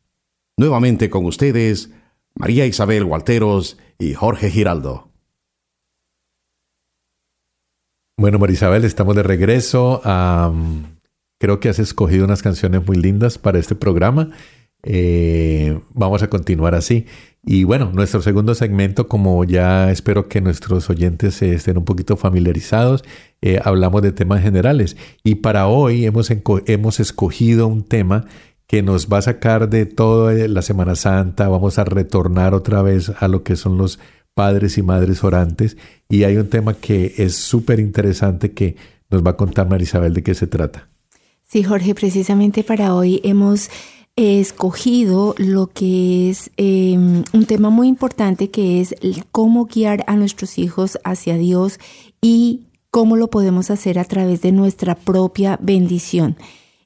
[0.58, 1.88] Nuevamente con ustedes,
[2.34, 5.10] María Isabel Walteros y Jorge Giraldo.
[8.18, 10.02] Bueno, Marisabel, estamos de regreso.
[11.40, 14.28] Creo que has escogido unas canciones muy lindas para este programa.
[14.82, 17.06] Eh, vamos a continuar así.
[17.44, 22.16] Y bueno, nuestro segundo segmento, como ya espero que nuestros oyentes eh, estén un poquito
[22.16, 23.02] familiarizados,
[23.40, 24.96] eh, hablamos de temas generales.
[25.24, 26.30] Y para hoy hemos,
[26.66, 28.26] hemos escogido un tema
[28.68, 31.48] que nos va a sacar de toda la Semana Santa.
[31.48, 33.98] Vamos a retornar otra vez a lo que son los
[34.34, 35.76] padres y madres orantes.
[36.08, 38.76] Y hay un tema que es súper interesante que
[39.10, 40.88] nos va a contar Marisabel de qué se trata.
[41.42, 43.68] Sí, Jorge, precisamente para hoy hemos
[44.16, 48.94] eh, escogido lo que es eh, un tema muy importante que es
[49.30, 51.78] cómo guiar a nuestros hijos hacia Dios
[52.20, 56.36] y cómo lo podemos hacer a través de nuestra propia bendición.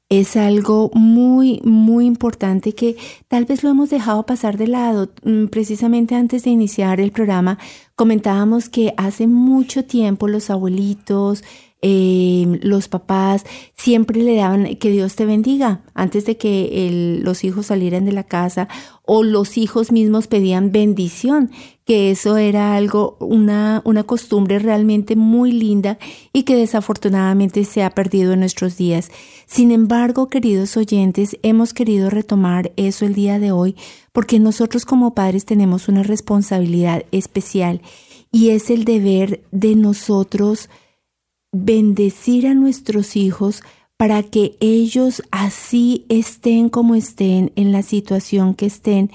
[0.09, 2.97] Es algo muy, muy importante que
[3.27, 5.11] tal vez lo hemos dejado pasar de lado.
[5.25, 7.59] Mm, Precisamente antes de iniciar el programa
[7.97, 11.43] comentábamos que hace mucho tiempo los abuelitos,
[11.83, 13.45] eh, los papás
[13.77, 18.25] siempre le daban que Dios te bendiga antes de que los hijos salieran de la
[18.25, 18.67] casa
[19.05, 21.51] o los hijos mismos pedían bendición,
[21.85, 25.99] que eso era algo, una, una costumbre realmente muy linda
[26.33, 29.11] y que desafortunadamente se ha perdido en nuestros días.
[29.47, 33.77] Sin embargo, queridos oyentes, hemos querido retomar eso el día de hoy
[34.13, 37.83] porque nosotros como padres tenemos una responsabilidad especial
[38.33, 40.69] y es el deber de nosotros
[41.65, 43.63] bendecir a nuestros hijos
[43.97, 49.11] para que ellos así estén como estén, en la situación que estén,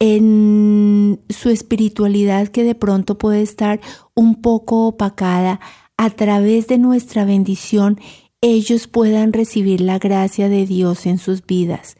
[0.00, 3.80] en su espiritualidad que de pronto puede estar
[4.14, 5.60] un poco opacada,
[5.96, 8.00] a través de nuestra bendición,
[8.40, 11.96] ellos puedan recibir la gracia de Dios en sus vidas.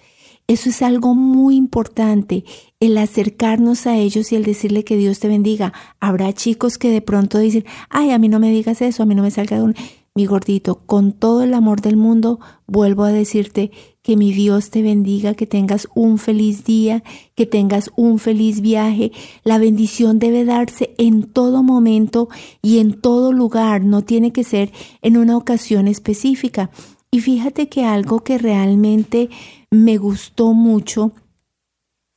[0.47, 2.45] Eso es algo muy importante,
[2.78, 5.72] el acercarnos a ellos y el decirle que Dios te bendiga.
[6.01, 9.14] Habrá chicos que de pronto dicen, ay, a mí no me digas eso, a mí
[9.14, 9.74] no me salga de un...
[10.16, 12.38] Mi gordito, con todo el amor del mundo,
[12.68, 17.03] vuelvo a decirte que mi Dios te bendiga, que tengas un feliz día,
[17.34, 19.11] que tengas un feliz viaje.
[19.42, 22.28] La bendición debe darse en todo momento
[22.62, 24.70] y en todo lugar, no tiene que ser
[25.03, 26.70] en una ocasión específica.
[27.11, 29.30] Y fíjate que algo que realmente
[29.75, 31.12] me gustó mucho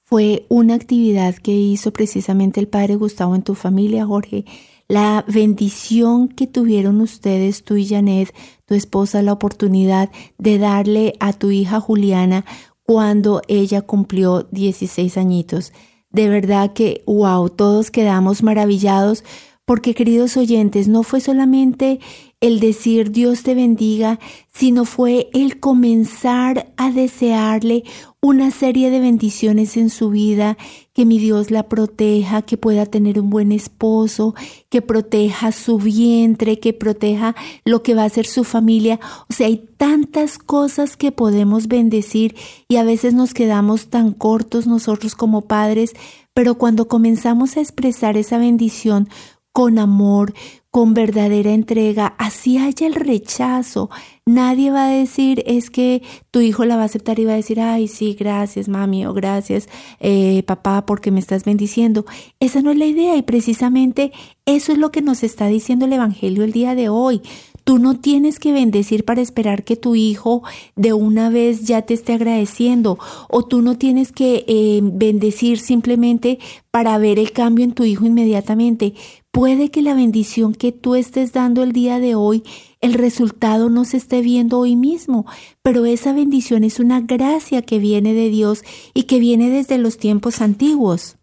[0.09, 4.45] fue una actividad que hizo precisamente el padre Gustavo en tu familia, Jorge.
[4.87, 8.33] La bendición que tuvieron ustedes, tú y Janet,
[8.65, 12.45] tu esposa, la oportunidad de darle a tu hija Juliana
[12.83, 15.73] cuando ella cumplió 16 añitos.
[16.09, 19.25] De verdad que, wow, todos quedamos maravillados
[19.65, 21.99] porque, queridos oyentes, no fue solamente
[22.39, 24.19] el decir Dios te bendiga,
[24.53, 27.83] sino fue el comenzar a desearle
[28.21, 30.57] una serie de bendiciones en su vida,
[30.93, 34.35] que mi Dios la proteja, que pueda tener un buen esposo,
[34.69, 37.35] que proteja su vientre, que proteja
[37.65, 38.99] lo que va a ser su familia.
[39.29, 42.35] O sea, hay tantas cosas que podemos bendecir
[42.67, 45.93] y a veces nos quedamos tan cortos nosotros como padres,
[46.33, 49.09] pero cuando comenzamos a expresar esa bendición
[49.57, 50.35] con amor,
[50.69, 53.89] con verdadera entrega, así haya el rechazo.
[54.27, 57.37] Nadie va a decir es que tu hijo la va a aceptar y va a
[57.37, 59.67] decir, ay, sí, gracias mami o gracias
[59.99, 62.05] eh, papá porque me estás bendiciendo.
[62.39, 64.11] Esa no es la idea y precisamente
[64.45, 67.23] eso es lo que nos está diciendo el Evangelio el día de hoy.
[67.63, 70.43] Tú no tienes que bendecir para esperar que tu hijo
[70.75, 76.37] de una vez ya te esté agradeciendo o tú no tienes que eh, bendecir simplemente
[76.69, 78.93] para ver el cambio en tu hijo inmediatamente.
[79.37, 82.41] Puede que la bendición que tú estés dando el día de hoy,
[82.81, 85.27] el resultado no se esté viendo hoy mismo,
[85.61, 88.63] pero esa bendición es una gracia que viene de Dios
[88.95, 91.17] y que viene desde los tiempos antiguos.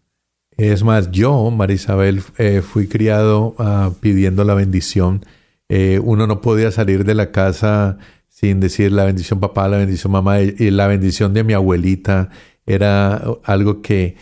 [0.55, 5.25] Es más, yo, Marisabel, eh, fui criado ah, pidiendo la bendición.
[5.67, 7.97] Eh, uno no podía salir de la casa
[8.29, 12.29] sin decir la bendición papá, la bendición mamá y, y la bendición de mi abuelita.
[12.65, 14.15] Era algo que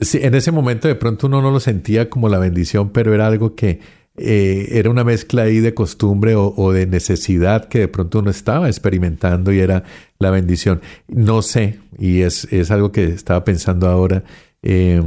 [0.00, 3.26] sí, en ese momento de pronto uno no lo sentía como la bendición, pero era
[3.26, 3.80] algo que
[4.16, 8.68] eh, era una mezcla ahí de costumbre o, de necesidad que de pronto uno estaba
[8.68, 9.84] experimentando y era
[10.18, 10.80] la bendición.
[11.08, 14.24] No sé, y es, es algo que estaba pensando ahora.
[14.62, 15.02] eh,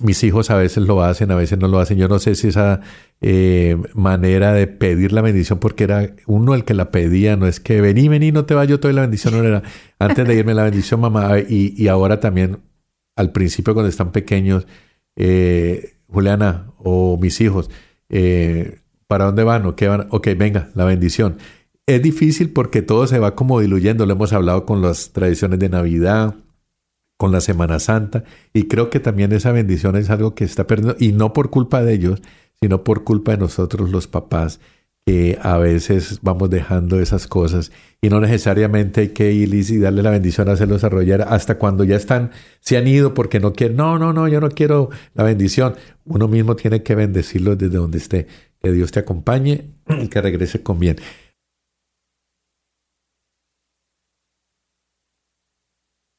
[0.00, 1.98] mis hijos a veces lo hacen, a veces no lo hacen.
[1.98, 2.80] Yo no sé si esa
[3.20, 7.60] eh, manera de pedir la bendición, porque era uno el que la pedía, no es
[7.60, 9.62] que vení, vení, no te va, yo te doy la bendición, no era
[9.98, 12.58] antes de irme la bendición, mamá, y, y ahora también
[13.16, 14.66] al principio cuando están pequeños,
[15.16, 17.70] eh, Juliana o mis hijos,
[18.08, 20.08] eh, ¿Para dónde van o qué van?
[20.10, 21.38] Ok, venga, la bendición.
[21.86, 24.06] Es difícil porque todo se va como diluyendo.
[24.06, 26.34] Lo hemos hablado con las tradiciones de Navidad,
[27.16, 30.96] con la Semana Santa, y creo que también esa bendición es algo que está perdiendo,
[30.98, 32.22] y no por culpa de ellos,
[32.60, 34.60] sino por culpa de nosotros los papás,
[35.06, 40.02] que a veces vamos dejando esas cosas y no necesariamente hay que ir y darle
[40.02, 42.30] la bendición a hacerlos arrollar hasta cuando ya están,
[42.60, 45.74] se han ido porque no quieren, no, no, no, yo no quiero la bendición.
[46.06, 48.26] Uno mismo tiene que bendecirlos desde donde esté.
[48.62, 50.96] Que Dios te acompañe y que regrese con bien.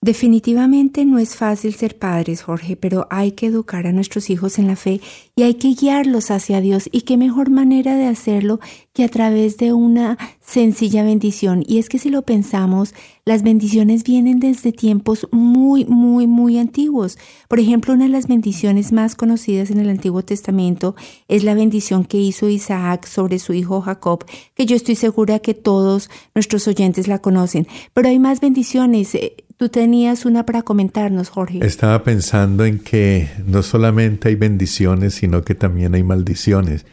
[0.05, 4.67] Definitivamente no es fácil ser padres, Jorge, pero hay que educar a nuestros hijos en
[4.67, 5.01] la fe
[5.35, 6.87] y hay que guiarlos hacia Dios.
[6.91, 8.59] Y qué mejor manera de hacerlo
[8.93, 11.63] que a través de una sencilla bendición.
[11.65, 12.93] Y es que si lo pensamos,
[13.25, 17.17] las bendiciones vienen desde tiempos muy, muy, muy antiguos.
[17.47, 20.95] Por ejemplo, una de las bendiciones más conocidas en el Antiguo Testamento
[21.27, 25.55] es la bendición que hizo Isaac sobre su hijo Jacob, que yo estoy segura que
[25.55, 27.67] todos nuestros oyentes la conocen.
[27.95, 29.17] Pero hay más bendiciones.
[29.57, 31.65] Tú tenías una para comentarnos, Jorge.
[31.65, 36.85] Estaba pensando en que no solamente hay bendiciones, sino que también hay maldiciones.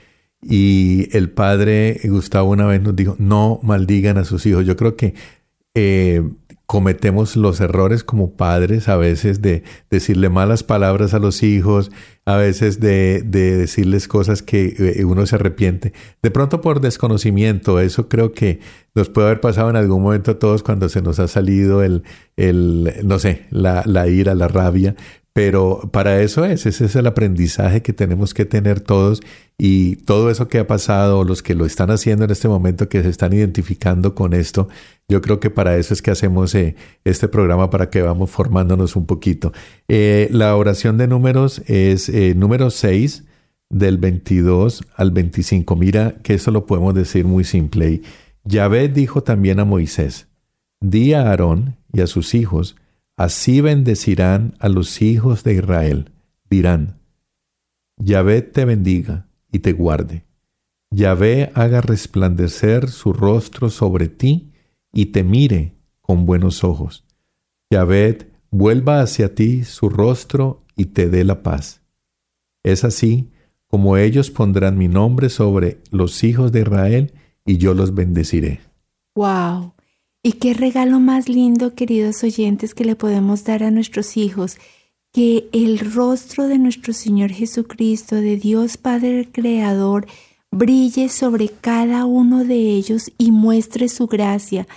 [0.43, 4.65] Y el padre Gustavo una vez nos dijo, no maldigan a sus hijos.
[4.65, 5.15] Yo creo que
[5.75, 6.23] eh,
[6.73, 11.91] cometemos los errores como padres a veces de decirle malas palabras a los hijos,
[12.25, 15.93] a veces de, de decirles cosas que eh, uno se arrepiente.
[16.23, 18.61] De pronto por desconocimiento, eso creo que
[18.95, 22.05] nos puede haber pasado en algún momento a todos cuando se nos ha salido el,
[22.39, 24.97] el no sé, la, la ira, la rabia,
[25.33, 29.23] pero para eso es, ese es el aprendizaje que tenemos que tener todos
[29.57, 33.03] y todo eso que ha pasado, los que lo están haciendo en este momento, que
[33.03, 34.69] se están identificando con esto,
[35.09, 36.75] yo creo que para eso es que hacemos eh,
[37.05, 39.53] este programa, para que vamos formándonos un poquito.
[39.89, 43.25] Eh, la oración de números es eh, número 6
[43.71, 45.77] del 22 al 25.
[45.77, 47.91] Mira que eso lo podemos decir muy simple.
[47.91, 48.03] Y
[48.45, 50.29] Yahvé dijo también a Moisés,
[50.81, 52.77] di a Aarón y a sus hijos,
[53.17, 56.13] Así bendecirán a los hijos de Israel.
[56.49, 57.01] Dirán,
[57.99, 60.25] Yahvé te bendiga y te guarde.
[60.91, 64.53] Yahvé haga resplandecer su rostro sobre ti
[64.93, 67.05] y te mire con buenos ojos.
[67.71, 71.83] Yahvé vuelva hacia ti su rostro y te dé la paz.
[72.63, 73.31] Es así
[73.67, 77.15] como ellos pondrán mi nombre sobre los hijos de Israel
[77.47, 78.61] y yo los bendeciré.
[79.15, 79.73] Wow.
[80.25, 84.57] Y qué regalo más lindo, queridos oyentes, que le podemos dar a nuestros hijos,
[85.13, 90.07] que el rostro de nuestro Señor Jesucristo, de Dios Padre Creador,
[90.53, 94.69] brille sobre cada uno de ellos y muestre su gracia.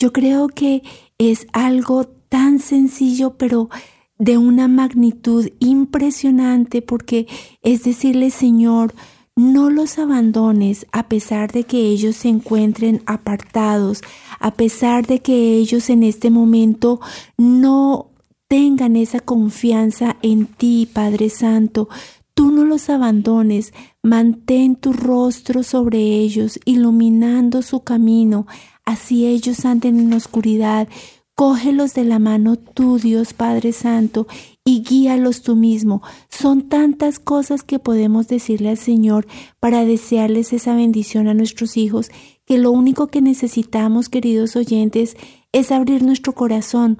[0.00, 0.82] Yo creo que
[1.16, 3.70] es algo tan sencillo, pero
[4.18, 7.28] de una magnitud impresionante, porque
[7.62, 8.94] es decirle, Señor,
[9.36, 14.02] no los abandones a pesar de que ellos se encuentren apartados,
[14.38, 17.00] a pesar de que ellos en este momento
[17.36, 18.10] no
[18.48, 21.88] tengan esa confianza en ti, Padre Santo.
[22.34, 23.72] Tú no los abandones,
[24.02, 28.46] mantén tu rostro sobre ellos, iluminando su camino,
[28.84, 30.88] así ellos anden en oscuridad.
[31.34, 34.26] Cógelos de la mano tú, Dios Padre Santo,
[34.64, 36.02] y guíalos tú mismo.
[36.28, 39.26] Son tantas cosas que podemos decirle al Señor
[39.60, 42.10] para desearles esa bendición a nuestros hijos,
[42.48, 45.18] que lo único que necesitamos, queridos oyentes,
[45.52, 46.98] es abrir nuestro corazón,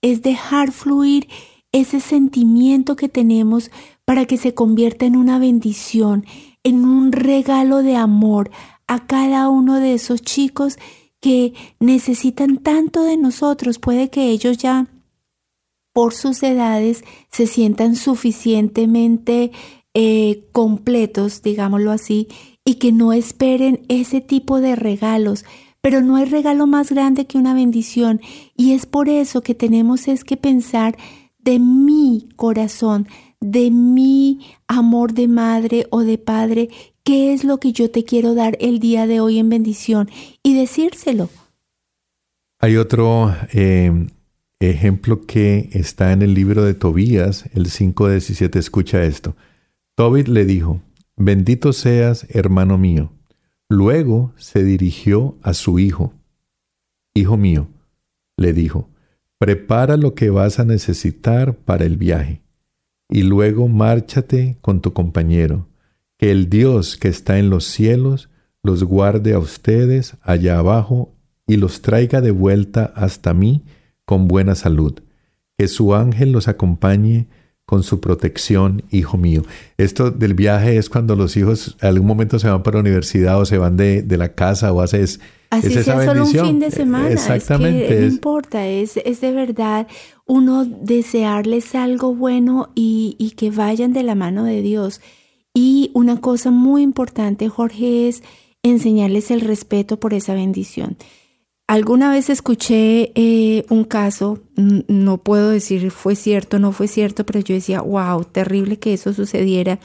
[0.00, 1.28] es dejar fluir
[1.70, 3.70] ese sentimiento que tenemos
[4.06, 6.24] para que se convierta en una bendición,
[6.62, 8.50] en un regalo de amor
[8.86, 10.78] a cada uno de esos chicos
[11.20, 13.78] que necesitan tanto de nosotros.
[13.78, 14.86] Puede que ellos ya
[15.92, 19.52] por sus edades se sientan suficientemente
[19.92, 22.28] eh, completos, digámoslo así,
[22.66, 25.46] y que no esperen ese tipo de regalos.
[25.80, 28.20] Pero no hay regalo más grande que una bendición
[28.56, 30.98] y es por eso que tenemos es que pensar
[31.38, 33.06] de mi corazón,
[33.40, 36.68] de mi amor de madre o de padre,
[37.04, 40.10] qué es lo que yo te quiero dar el día de hoy en bendición
[40.42, 41.30] y decírselo.
[42.58, 44.08] Hay otro eh,
[44.58, 48.56] ejemplo que está en el libro de Tobías, el 5.17.
[48.56, 49.36] Escucha esto.
[49.94, 50.80] Tobit le dijo,
[51.16, 53.12] bendito seas, hermano mío.
[53.68, 56.14] Luego se dirigió a su hijo.
[57.14, 57.68] Hijo mío,
[58.36, 58.90] le dijo,
[59.38, 62.42] prepara lo que vas a necesitar para el viaje,
[63.08, 65.68] y luego márchate con tu compañero
[66.18, 68.30] que el Dios que está en los cielos
[68.62, 71.14] los guarde a ustedes allá abajo
[71.46, 73.64] y los traiga de vuelta hasta mí
[74.04, 75.00] con buena salud.
[75.56, 77.28] Que su ángel los acompañe
[77.66, 79.42] con su protección, hijo mío.
[79.76, 83.40] Esto del viaje es cuando los hijos en algún momento se van para la universidad
[83.40, 86.32] o se van de, de la casa o haces Así es esa sea solo un
[86.32, 86.46] bendición.
[86.46, 87.10] fin de semana.
[87.10, 87.84] Exactamente.
[87.84, 89.86] Es que no importa, es, es de verdad
[90.26, 95.00] uno desearles algo bueno y, y que vayan de la mano de Dios.
[95.52, 98.22] Y una cosa muy importante, Jorge, es
[98.62, 100.96] enseñarles el respeto por esa bendición.
[101.68, 107.40] Alguna vez escuché eh, un caso, no puedo decir fue cierto no fue cierto, pero
[107.40, 109.80] yo decía, wow, terrible que eso sucediera.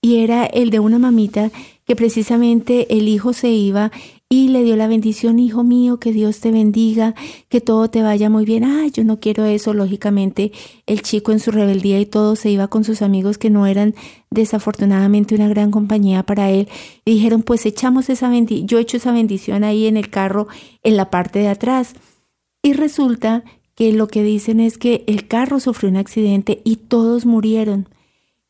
[0.00, 1.50] Y era el de una mamita
[1.84, 3.92] que precisamente el hijo se iba
[4.28, 7.14] y le dio la bendición, hijo mío, que Dios te bendiga,
[7.48, 8.64] que todo te vaya muy bien.
[8.64, 9.72] Ay, yo no quiero eso.
[9.72, 10.50] Lógicamente,
[10.86, 13.94] el chico en su rebeldía y todo se iba con sus amigos que no eran
[14.30, 16.68] desafortunadamente una gran compañía para él.
[17.04, 20.48] Dijeron, pues echamos esa bendición, yo echo esa bendición ahí en el carro,
[20.82, 21.94] en la parte de atrás.
[22.62, 23.44] Y resulta
[23.76, 27.88] que lo que dicen es que el carro sufrió un accidente y todos murieron.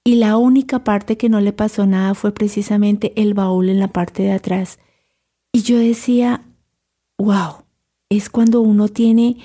[0.05, 3.89] Y la única parte que no le pasó nada fue precisamente el baúl en la
[3.89, 4.79] parte de atrás.
[5.57, 6.43] Y yo decía,
[7.17, 7.65] wow,
[8.11, 9.39] es cuando uno tiene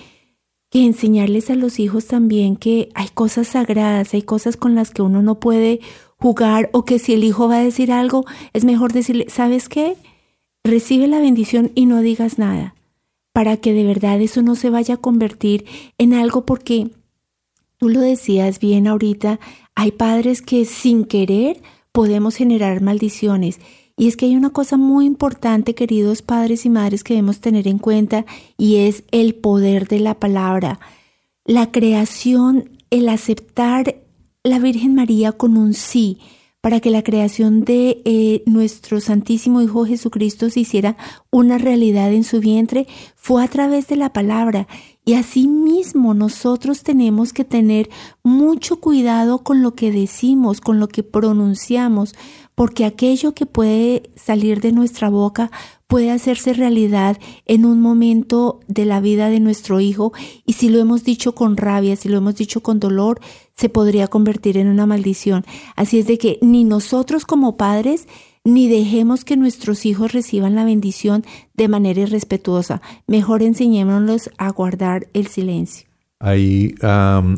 [0.69, 5.01] que enseñarles a los hijos también que hay cosas sagradas, hay cosas con las que
[5.01, 5.79] uno no puede
[6.17, 9.95] jugar o que si el hijo va a decir algo, es mejor decirle, ¿sabes qué?
[10.65, 12.75] Recibe la bendición y no digas nada,
[13.31, 15.63] para que de verdad eso no se vaya a convertir
[15.97, 16.89] en algo porque
[17.77, 19.39] tú lo decías bien ahorita,
[19.75, 21.61] hay padres que sin querer
[21.93, 23.61] podemos generar maldiciones.
[24.01, 27.67] Y es que hay una cosa muy importante, queridos padres y madres, que debemos tener
[27.67, 28.25] en cuenta
[28.57, 30.79] y es el poder de la palabra.
[31.45, 33.97] La creación, el aceptar
[34.43, 36.17] la Virgen María con un sí,
[36.61, 40.97] para que la creación de eh, nuestro Santísimo Hijo Jesucristo se hiciera
[41.29, 44.67] una realidad en su vientre, fue a través de la palabra.
[45.03, 47.89] Y asimismo nosotros tenemos que tener
[48.23, 52.13] mucho cuidado con lo que decimos, con lo que pronunciamos,
[52.53, 55.49] porque aquello que puede salir de nuestra boca
[55.87, 60.13] puede hacerse realidad en un momento de la vida de nuestro hijo
[60.45, 63.19] y si lo hemos dicho con rabia, si lo hemos dicho con dolor,
[63.57, 65.43] se podría convertir en una maldición.
[65.75, 68.07] Así es de que ni nosotros como padres
[68.43, 71.23] ni dejemos que nuestros hijos reciban la bendición
[71.53, 72.81] de manera irrespetuosa.
[73.07, 75.87] Mejor enseñémoslos a guardar el silencio.
[76.19, 76.75] Hay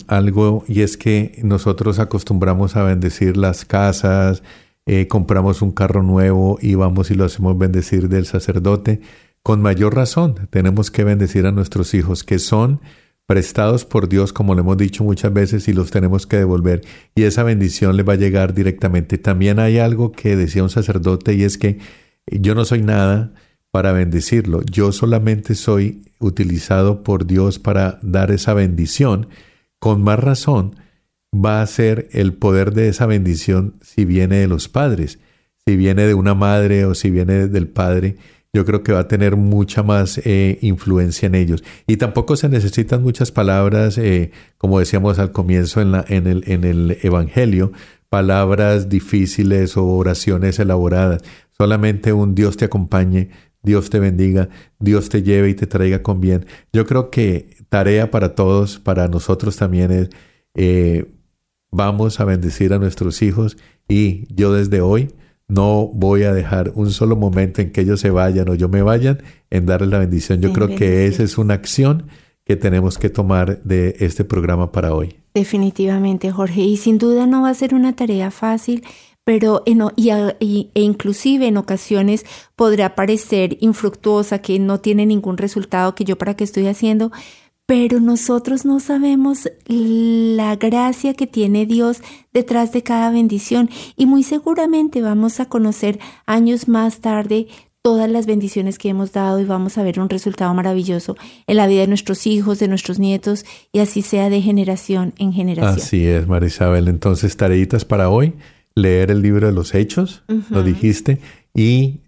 [0.08, 4.44] algo y es que nosotros acostumbramos a bendecir las casas,
[4.86, 9.00] eh, compramos un carro nuevo y vamos y lo hacemos bendecir del sacerdote.
[9.42, 12.82] Con mayor razón tenemos que bendecir a nuestros hijos que son
[13.26, 16.82] prestados por Dios, como lo hemos dicho muchas veces, y los tenemos que devolver.
[17.16, 19.18] Y esa bendición les va a llegar directamente.
[19.18, 21.80] También hay algo que decía un sacerdote y es que
[22.28, 23.34] yo no soy nada
[23.72, 24.62] para bendecirlo.
[24.64, 29.28] Yo solamente soy utilizado por Dios para dar esa bendición.
[29.80, 30.76] Con más razón
[31.34, 35.20] va a ser el poder de esa bendición si viene de los padres,
[35.66, 38.18] si viene de una madre o si viene del padre.
[38.56, 41.64] Yo creo que va a tener mucha más eh, influencia en ellos.
[41.88, 45.96] Y tampoco se necesitan muchas palabras, eh, como decíamos al comienzo en,
[46.28, 47.72] el Evangelio,
[48.10, 51.24] palabras difíciles o oraciones elaboradas.
[51.58, 53.32] Solamente un Dios te acompañe,
[53.64, 56.46] Dios te bendiga, Dios te lleve y te traiga con bien.
[56.72, 60.10] Yo creo que tarea para todos, para nosotros también es,
[60.54, 61.12] eh,
[61.72, 65.10] vamos a bendecir a nuestros hijos y yo desde hoy
[65.48, 68.82] no voy a dejar un solo momento en que ellos se vayan o yo me
[68.82, 70.42] vayan en darles la bendición.
[70.42, 72.08] Yo En creo que esa es una acción
[72.46, 75.16] que tenemos que tomar de este programa para hoy.
[75.34, 76.62] Definitivamente, Jorge.
[76.62, 78.84] Y sin duda no va a ser una tarea fácil,
[79.24, 82.26] pero en, y- e inclusive en ocasiones
[82.56, 87.12] podrá parecer infructuosa, que no tiene ningún resultado, que yo para qué estoy haciendo.
[87.66, 92.02] Pero nosotros no sabemos la gracia que tiene Dios
[92.34, 97.48] detrás de cada bendición y muy seguramente vamos a conocer años más tarde
[97.84, 101.68] todas las bendiciones que hemos dado y vamos a ver un resultado maravilloso en la
[101.68, 105.76] vida de nuestros hijos, de nuestros nietos y así sea de generación en generación.
[105.76, 106.88] Así es, Marisabel.
[106.88, 108.34] Entonces, tareitas para hoy,
[108.74, 111.20] leer el libro de los hechos, lo dijiste,
[111.54, 112.00] y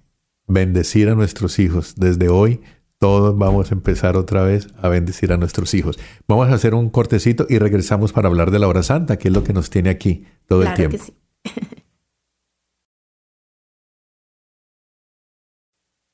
[0.47, 1.95] bendecir a nuestros hijos.
[1.97, 2.61] Desde hoy,
[2.99, 5.99] todos vamos a empezar otra vez a bendecir a nuestros hijos.
[6.27, 9.33] Vamos a hacer un cortecito y regresamos para hablar de la hora santa, que es
[9.33, 11.05] lo que nos tiene aquí todo el Claro tiempo.
[11.43, 11.59] que sí.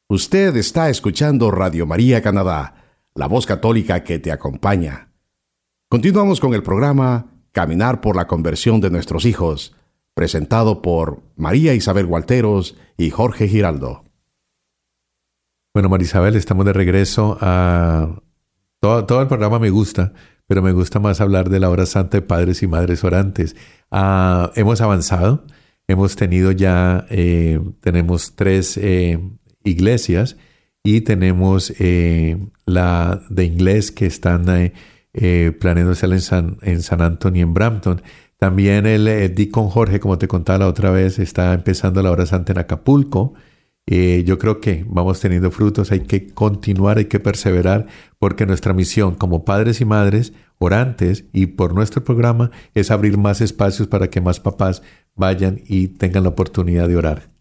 [0.09, 2.75] Usted está escuchando Radio María Canadá,
[3.15, 5.13] la voz católica que te acompaña.
[5.89, 9.73] Continuamos con el programa Caminar por la conversión de nuestros hijos,
[10.13, 14.03] presentado por María Isabel Gualteros y Jorge Giraldo.
[15.73, 18.21] Bueno, Marisabel, estamos de regreso a...
[18.79, 20.11] Todo, el programa me gusta,
[20.47, 23.55] pero me gusta más hablar de la hora santa de padres y madres orantes.
[23.91, 25.45] Ah, hemos avanzado,
[25.87, 29.19] hemos tenido ya, eh, tenemos tres eh,
[29.63, 30.35] iglesias
[30.83, 34.45] y tenemos eh, la de inglés que están
[35.59, 38.01] planeando hacerla en San, en San Antonio, en Brampton.
[38.41, 42.25] También el eh, Deacon Jorge, como te contaba la otra vez, está empezando la hora
[42.25, 43.35] santa en Acapulco.
[43.87, 47.87] Eh, yo creo que vamos teniendo frutos, hay que continuar, hay que perseverar,
[48.19, 53.41] porque nuestra misión como padres y madres, orantes, y por nuestro programa, es abrir más
[53.41, 54.81] espacios para que más papás
[55.15, 57.31] vayan y tengan la oportunidad de orar.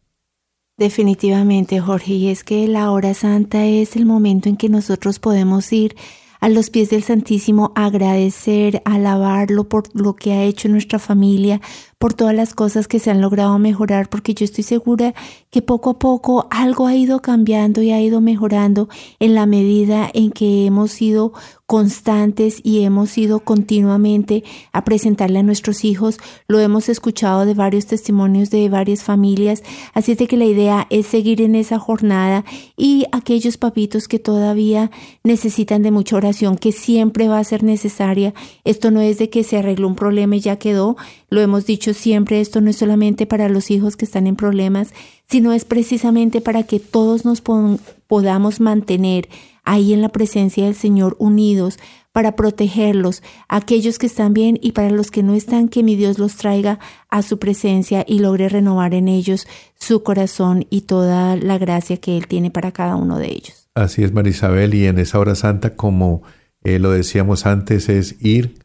[0.79, 5.71] Definitivamente, Jorge, y es que la hora santa es el momento en que nosotros podemos
[5.75, 5.95] ir
[6.41, 11.61] a los pies del Santísimo, agradecer, alabarlo por lo que ha hecho nuestra familia,
[12.01, 15.13] por todas las cosas que se han logrado mejorar, porque yo estoy segura
[15.51, 18.89] que poco a poco algo ha ido cambiando y ha ido mejorando
[19.19, 21.35] en la medida en que hemos sido
[21.67, 26.19] constantes y hemos ido continuamente a presentarle a nuestros hijos.
[26.49, 30.87] Lo hemos escuchado de varios testimonios de varias familias, así es de que la idea
[30.89, 32.47] es seguir en esa jornada
[32.79, 34.91] y aquellos papitos que todavía
[35.23, 38.33] necesitan de mucha oración, que siempre va a ser necesaria.
[38.65, 40.97] Esto no es de que se arregló un problema y ya quedó,
[41.31, 44.93] lo hemos dicho siempre, esto no es solamente para los hijos que están en problemas,
[45.29, 49.29] sino es precisamente para que todos nos podamos mantener
[49.65, 51.79] ahí en la presencia del Señor unidos
[52.13, 56.19] para protegerlos, aquellos que están bien y para los que no están, que mi Dios
[56.19, 59.47] los traiga a su presencia y logre renovar en ellos
[59.79, 63.69] su corazón y toda la gracia que Él tiene para cada uno de ellos.
[63.75, 66.23] Así es, Marisabel, y en esa hora santa, como
[66.65, 68.60] eh, lo decíamos antes, es ir,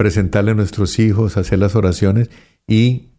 [0.00, 2.30] presentarle a nuestros hijos, hacer las oraciones
[2.66, 3.10] y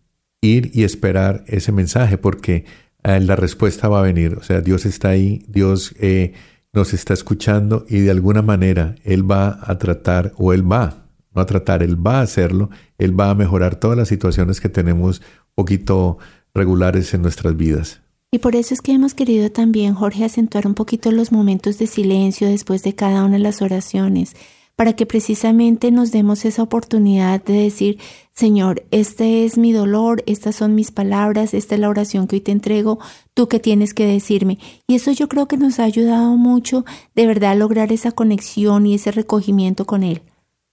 [0.42, 2.66] ir y esperar ese mensaje, porque
[3.04, 4.34] eh, la respuesta va a venir.
[4.34, 6.34] O sea, Dios está ahí, Dios eh,
[6.74, 11.06] nos está escuchando y de alguna manera Él va a tratar, o Él va,
[11.36, 14.70] no a tratar, Él va a hacerlo, Él va a mejorar todas las situaciones que
[14.70, 15.22] tenemos
[15.54, 16.18] poquito
[16.56, 18.02] regulares en nuestras vidas.
[18.32, 21.86] Y por eso es que hemos querido también, Jorge, acentuar un poquito los momentos de
[21.86, 24.36] silencio después de cada una de las oraciones,
[24.82, 28.00] para que precisamente nos demos esa oportunidad de decir,
[28.34, 32.42] Señor, este es mi dolor, estas son mis palabras, esta es la oración que hoy
[32.42, 32.98] te entrego,
[33.36, 34.58] tú que tienes que decirme.
[34.88, 38.88] Y eso yo creo que nos ha ayudado mucho de verdad a lograr esa conexión
[38.88, 40.24] y ese recogimiento con Él.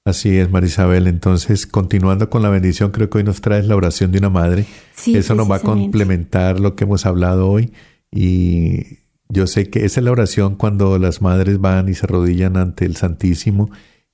[0.06, 1.06] Así es, Marisabel.
[1.06, 4.64] Entonces, continuando con la bendición, creo que hoy nos traes la oración de una madre.
[4.96, 7.74] Sí, Eso nos va a complementar lo que hemos hablado hoy.
[8.10, 12.56] Y yo sé que esa es la oración cuando las madres van y se arrodillan
[12.56, 13.68] ante el Santísimo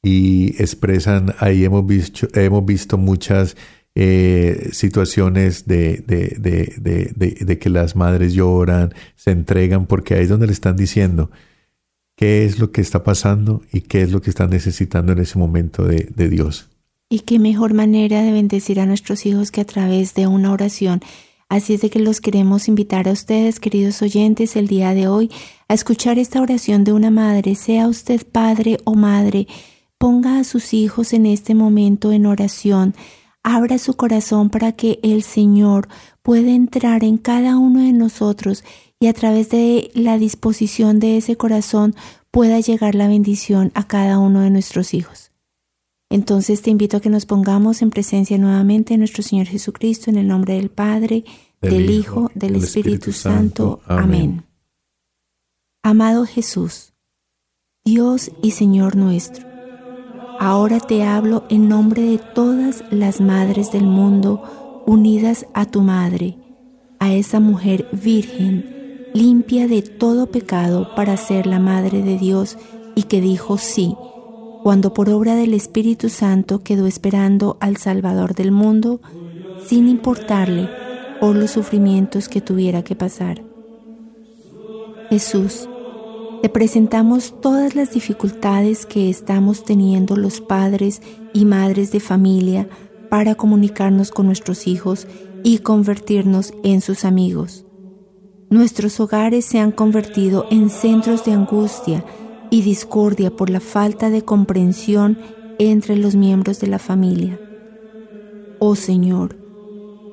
[0.05, 3.57] y expresan, ahí hemos visto, hemos visto muchas
[3.95, 10.29] eh, situaciones de, de, de, de, que las madres lloran, se entregan, porque ahí es
[10.29, 11.31] donde le están diciendo,
[12.17, 15.39] qué es lo que está pasando y qué es lo que están necesitando en ese
[15.39, 16.69] momento de Dios.
[17.09, 21.01] Y qué mejor manera de bendecir a nuestros hijos que a través de una oración.
[21.49, 25.31] Así es de que los queremos invitar a ustedes, queridos oyentes, el día de hoy
[25.69, 29.47] a escuchar esta oración de una madre, sea usted padre o madre,
[30.05, 32.95] ponga a sus hijos en este momento en oración,
[33.43, 35.89] abra su corazón para que el Señor
[36.21, 38.65] pueda entrar en cada uno de nosotros
[39.01, 41.95] y a través de la disposición de ese corazón
[42.31, 45.33] pueda llegar la bendición a cada uno de nuestros hijos.
[46.11, 50.19] Entonces te invito a que nos pongamos en presencia nuevamente de nuestro Señor Jesucristo en
[50.19, 51.25] el nombre del Padre,
[51.63, 53.81] Del del, Hijo, del del Espíritu Espíritu Santo.
[53.81, 53.83] Santo.
[53.87, 54.21] Amén.
[54.21, 54.45] Amén.
[55.83, 56.93] Amado Jesús,
[57.87, 59.54] Dios y Señor nuestro,
[60.39, 66.37] ahora te hablo en nombre de todas las madres del mundo unidas a tu Madre,
[66.99, 72.59] a esa mujer virgen, limpia de todo pecado para ser la Madre de Dios
[72.95, 73.97] y que dijo sí
[74.65, 78.99] cuando por obra del Espíritu Santo quedó esperando al Salvador del mundo,
[79.67, 80.71] sin importarle
[81.21, 83.43] por los sufrimientos que tuviera que pasar.
[85.11, 85.69] Jesús,
[86.45, 91.01] te presentamos todas las dificultades que estamos teniendo los padres
[91.33, 92.69] y madres de familia
[93.09, 95.07] para comunicarnos con nuestros hijos
[95.43, 97.65] y convertirnos en sus amigos.
[98.51, 102.05] Nuestros hogares se han convertido en centros de angustia
[102.51, 105.17] y discordia por la falta de comprensión
[105.59, 107.41] entre los miembros de la familia.
[108.59, 109.39] Oh Señor,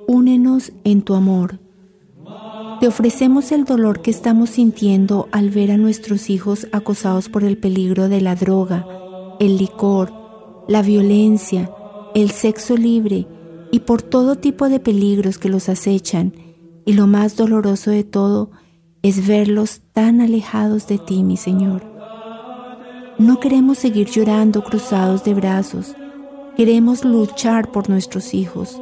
[0.08, 1.60] únenos en tu amor.
[2.82, 7.56] Te ofrecemos el dolor que estamos sintiendo al ver a nuestros hijos acosados por el
[7.56, 8.88] peligro de la droga,
[9.40, 10.12] el licor,
[10.68, 11.72] la violencia,
[12.16, 13.28] el sexo libre
[13.72, 16.34] y por todo tipo de peligros que los acechan.
[16.84, 18.50] Y lo más doloroso de todo
[19.04, 21.84] es verlos tan alejados de ti, mi Señor.
[23.20, 25.96] No queremos seguir llorando cruzados de brazos.
[26.58, 28.82] Queremos luchar por nuestros hijos.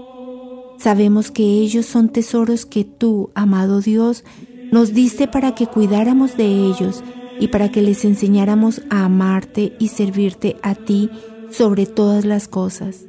[0.79, 4.23] Sabemos que ellos son tesoros que tú, amado Dios,
[4.71, 7.03] nos diste para que cuidáramos de ellos
[7.37, 11.09] y para que les enseñáramos a amarte y servirte a ti
[11.51, 13.05] sobre todas las cosas.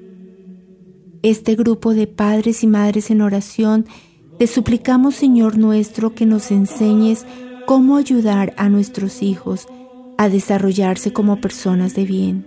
[1.23, 3.87] Este grupo de padres y madres en oración,
[4.37, 7.25] te suplicamos, Señor nuestro, que nos enseñes
[7.66, 9.68] cómo ayudar a nuestros hijos
[10.18, 12.47] a desarrollarse como personas de bien.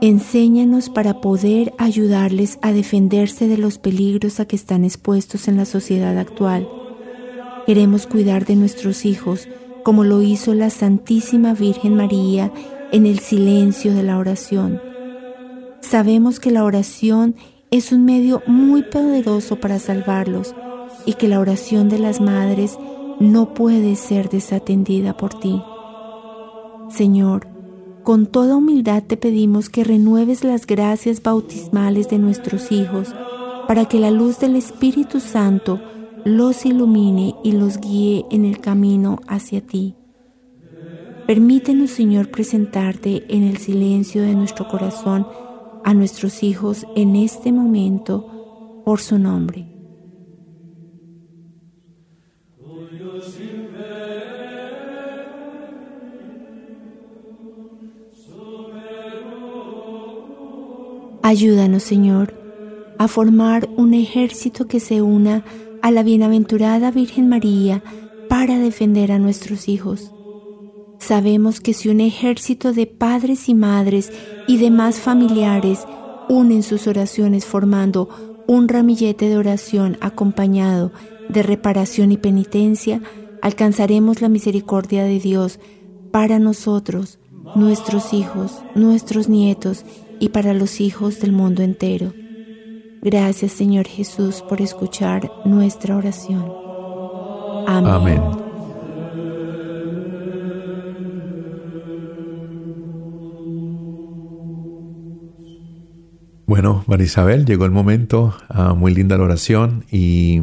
[0.00, 5.64] Enséñanos para poder ayudarles a defenderse de los peligros a que están expuestos en la
[5.64, 6.68] sociedad actual.
[7.66, 9.48] Queremos cuidar de nuestros hijos
[9.82, 12.52] como lo hizo la Santísima Virgen María
[12.92, 14.80] en el silencio de la oración.
[15.80, 17.34] Sabemos que la oración
[17.72, 20.54] es un medio muy poderoso para salvarlos
[21.06, 22.78] y que la oración de las madres
[23.18, 25.60] no puede ser desatendida por ti.
[26.88, 27.48] Señor,
[28.08, 33.14] con toda humildad te pedimos que renueves las gracias bautismales de nuestros hijos
[33.66, 35.78] para que la luz del Espíritu Santo
[36.24, 39.94] los ilumine y los guíe en el camino hacia ti.
[41.26, 45.26] Permítenos, Señor, presentarte en el silencio de nuestro corazón
[45.84, 49.67] a nuestros hijos en este momento por su nombre.
[61.28, 62.32] Ayúdanos, Señor,
[62.96, 65.44] a formar un ejército que se una
[65.82, 67.82] a la bienaventurada Virgen María
[68.30, 70.10] para defender a nuestros hijos.
[70.98, 74.10] Sabemos que si un ejército de padres y madres
[74.46, 75.80] y demás familiares
[76.30, 78.08] unen sus oraciones formando
[78.46, 80.92] un ramillete de oración acompañado
[81.28, 83.02] de reparación y penitencia,
[83.42, 85.60] alcanzaremos la misericordia de Dios
[86.10, 87.18] para nosotros,
[87.54, 89.84] nuestros hijos, nuestros nietos
[90.20, 92.12] y para los hijos del mundo entero.
[93.02, 96.52] Gracias Señor Jesús por escuchar nuestra oración.
[97.66, 97.90] Amén.
[97.90, 98.48] Amén.
[106.48, 110.40] Bueno, Marisabel, llegó el momento, ah, muy linda la oración y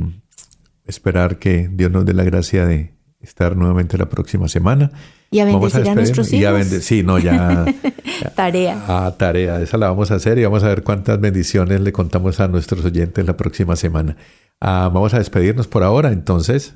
[0.85, 2.93] esperar que Dios nos dé la gracia de
[3.25, 4.91] estar nuevamente la próxima semana.
[5.31, 6.59] Y a Vamos bendecir a, nuestros Y a hijos.
[6.71, 7.65] bende- sí, no, ya.
[8.35, 8.83] Tarea.
[8.87, 12.39] Ah, tarea, esa la vamos a hacer y vamos a ver cuántas bendiciones le contamos
[12.39, 14.15] a nuestros oyentes la próxima semana.
[14.61, 16.75] Ah, vamos a despedirnos por ahora, entonces.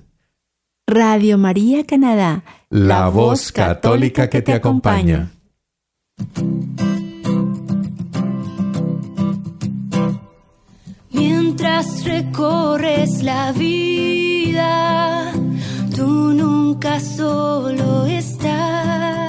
[0.87, 5.29] Radio María Canadá, La voz católica que te acompaña.
[11.11, 15.33] Mientras recorres la vida,
[15.99, 19.28] tú nunca solo estás.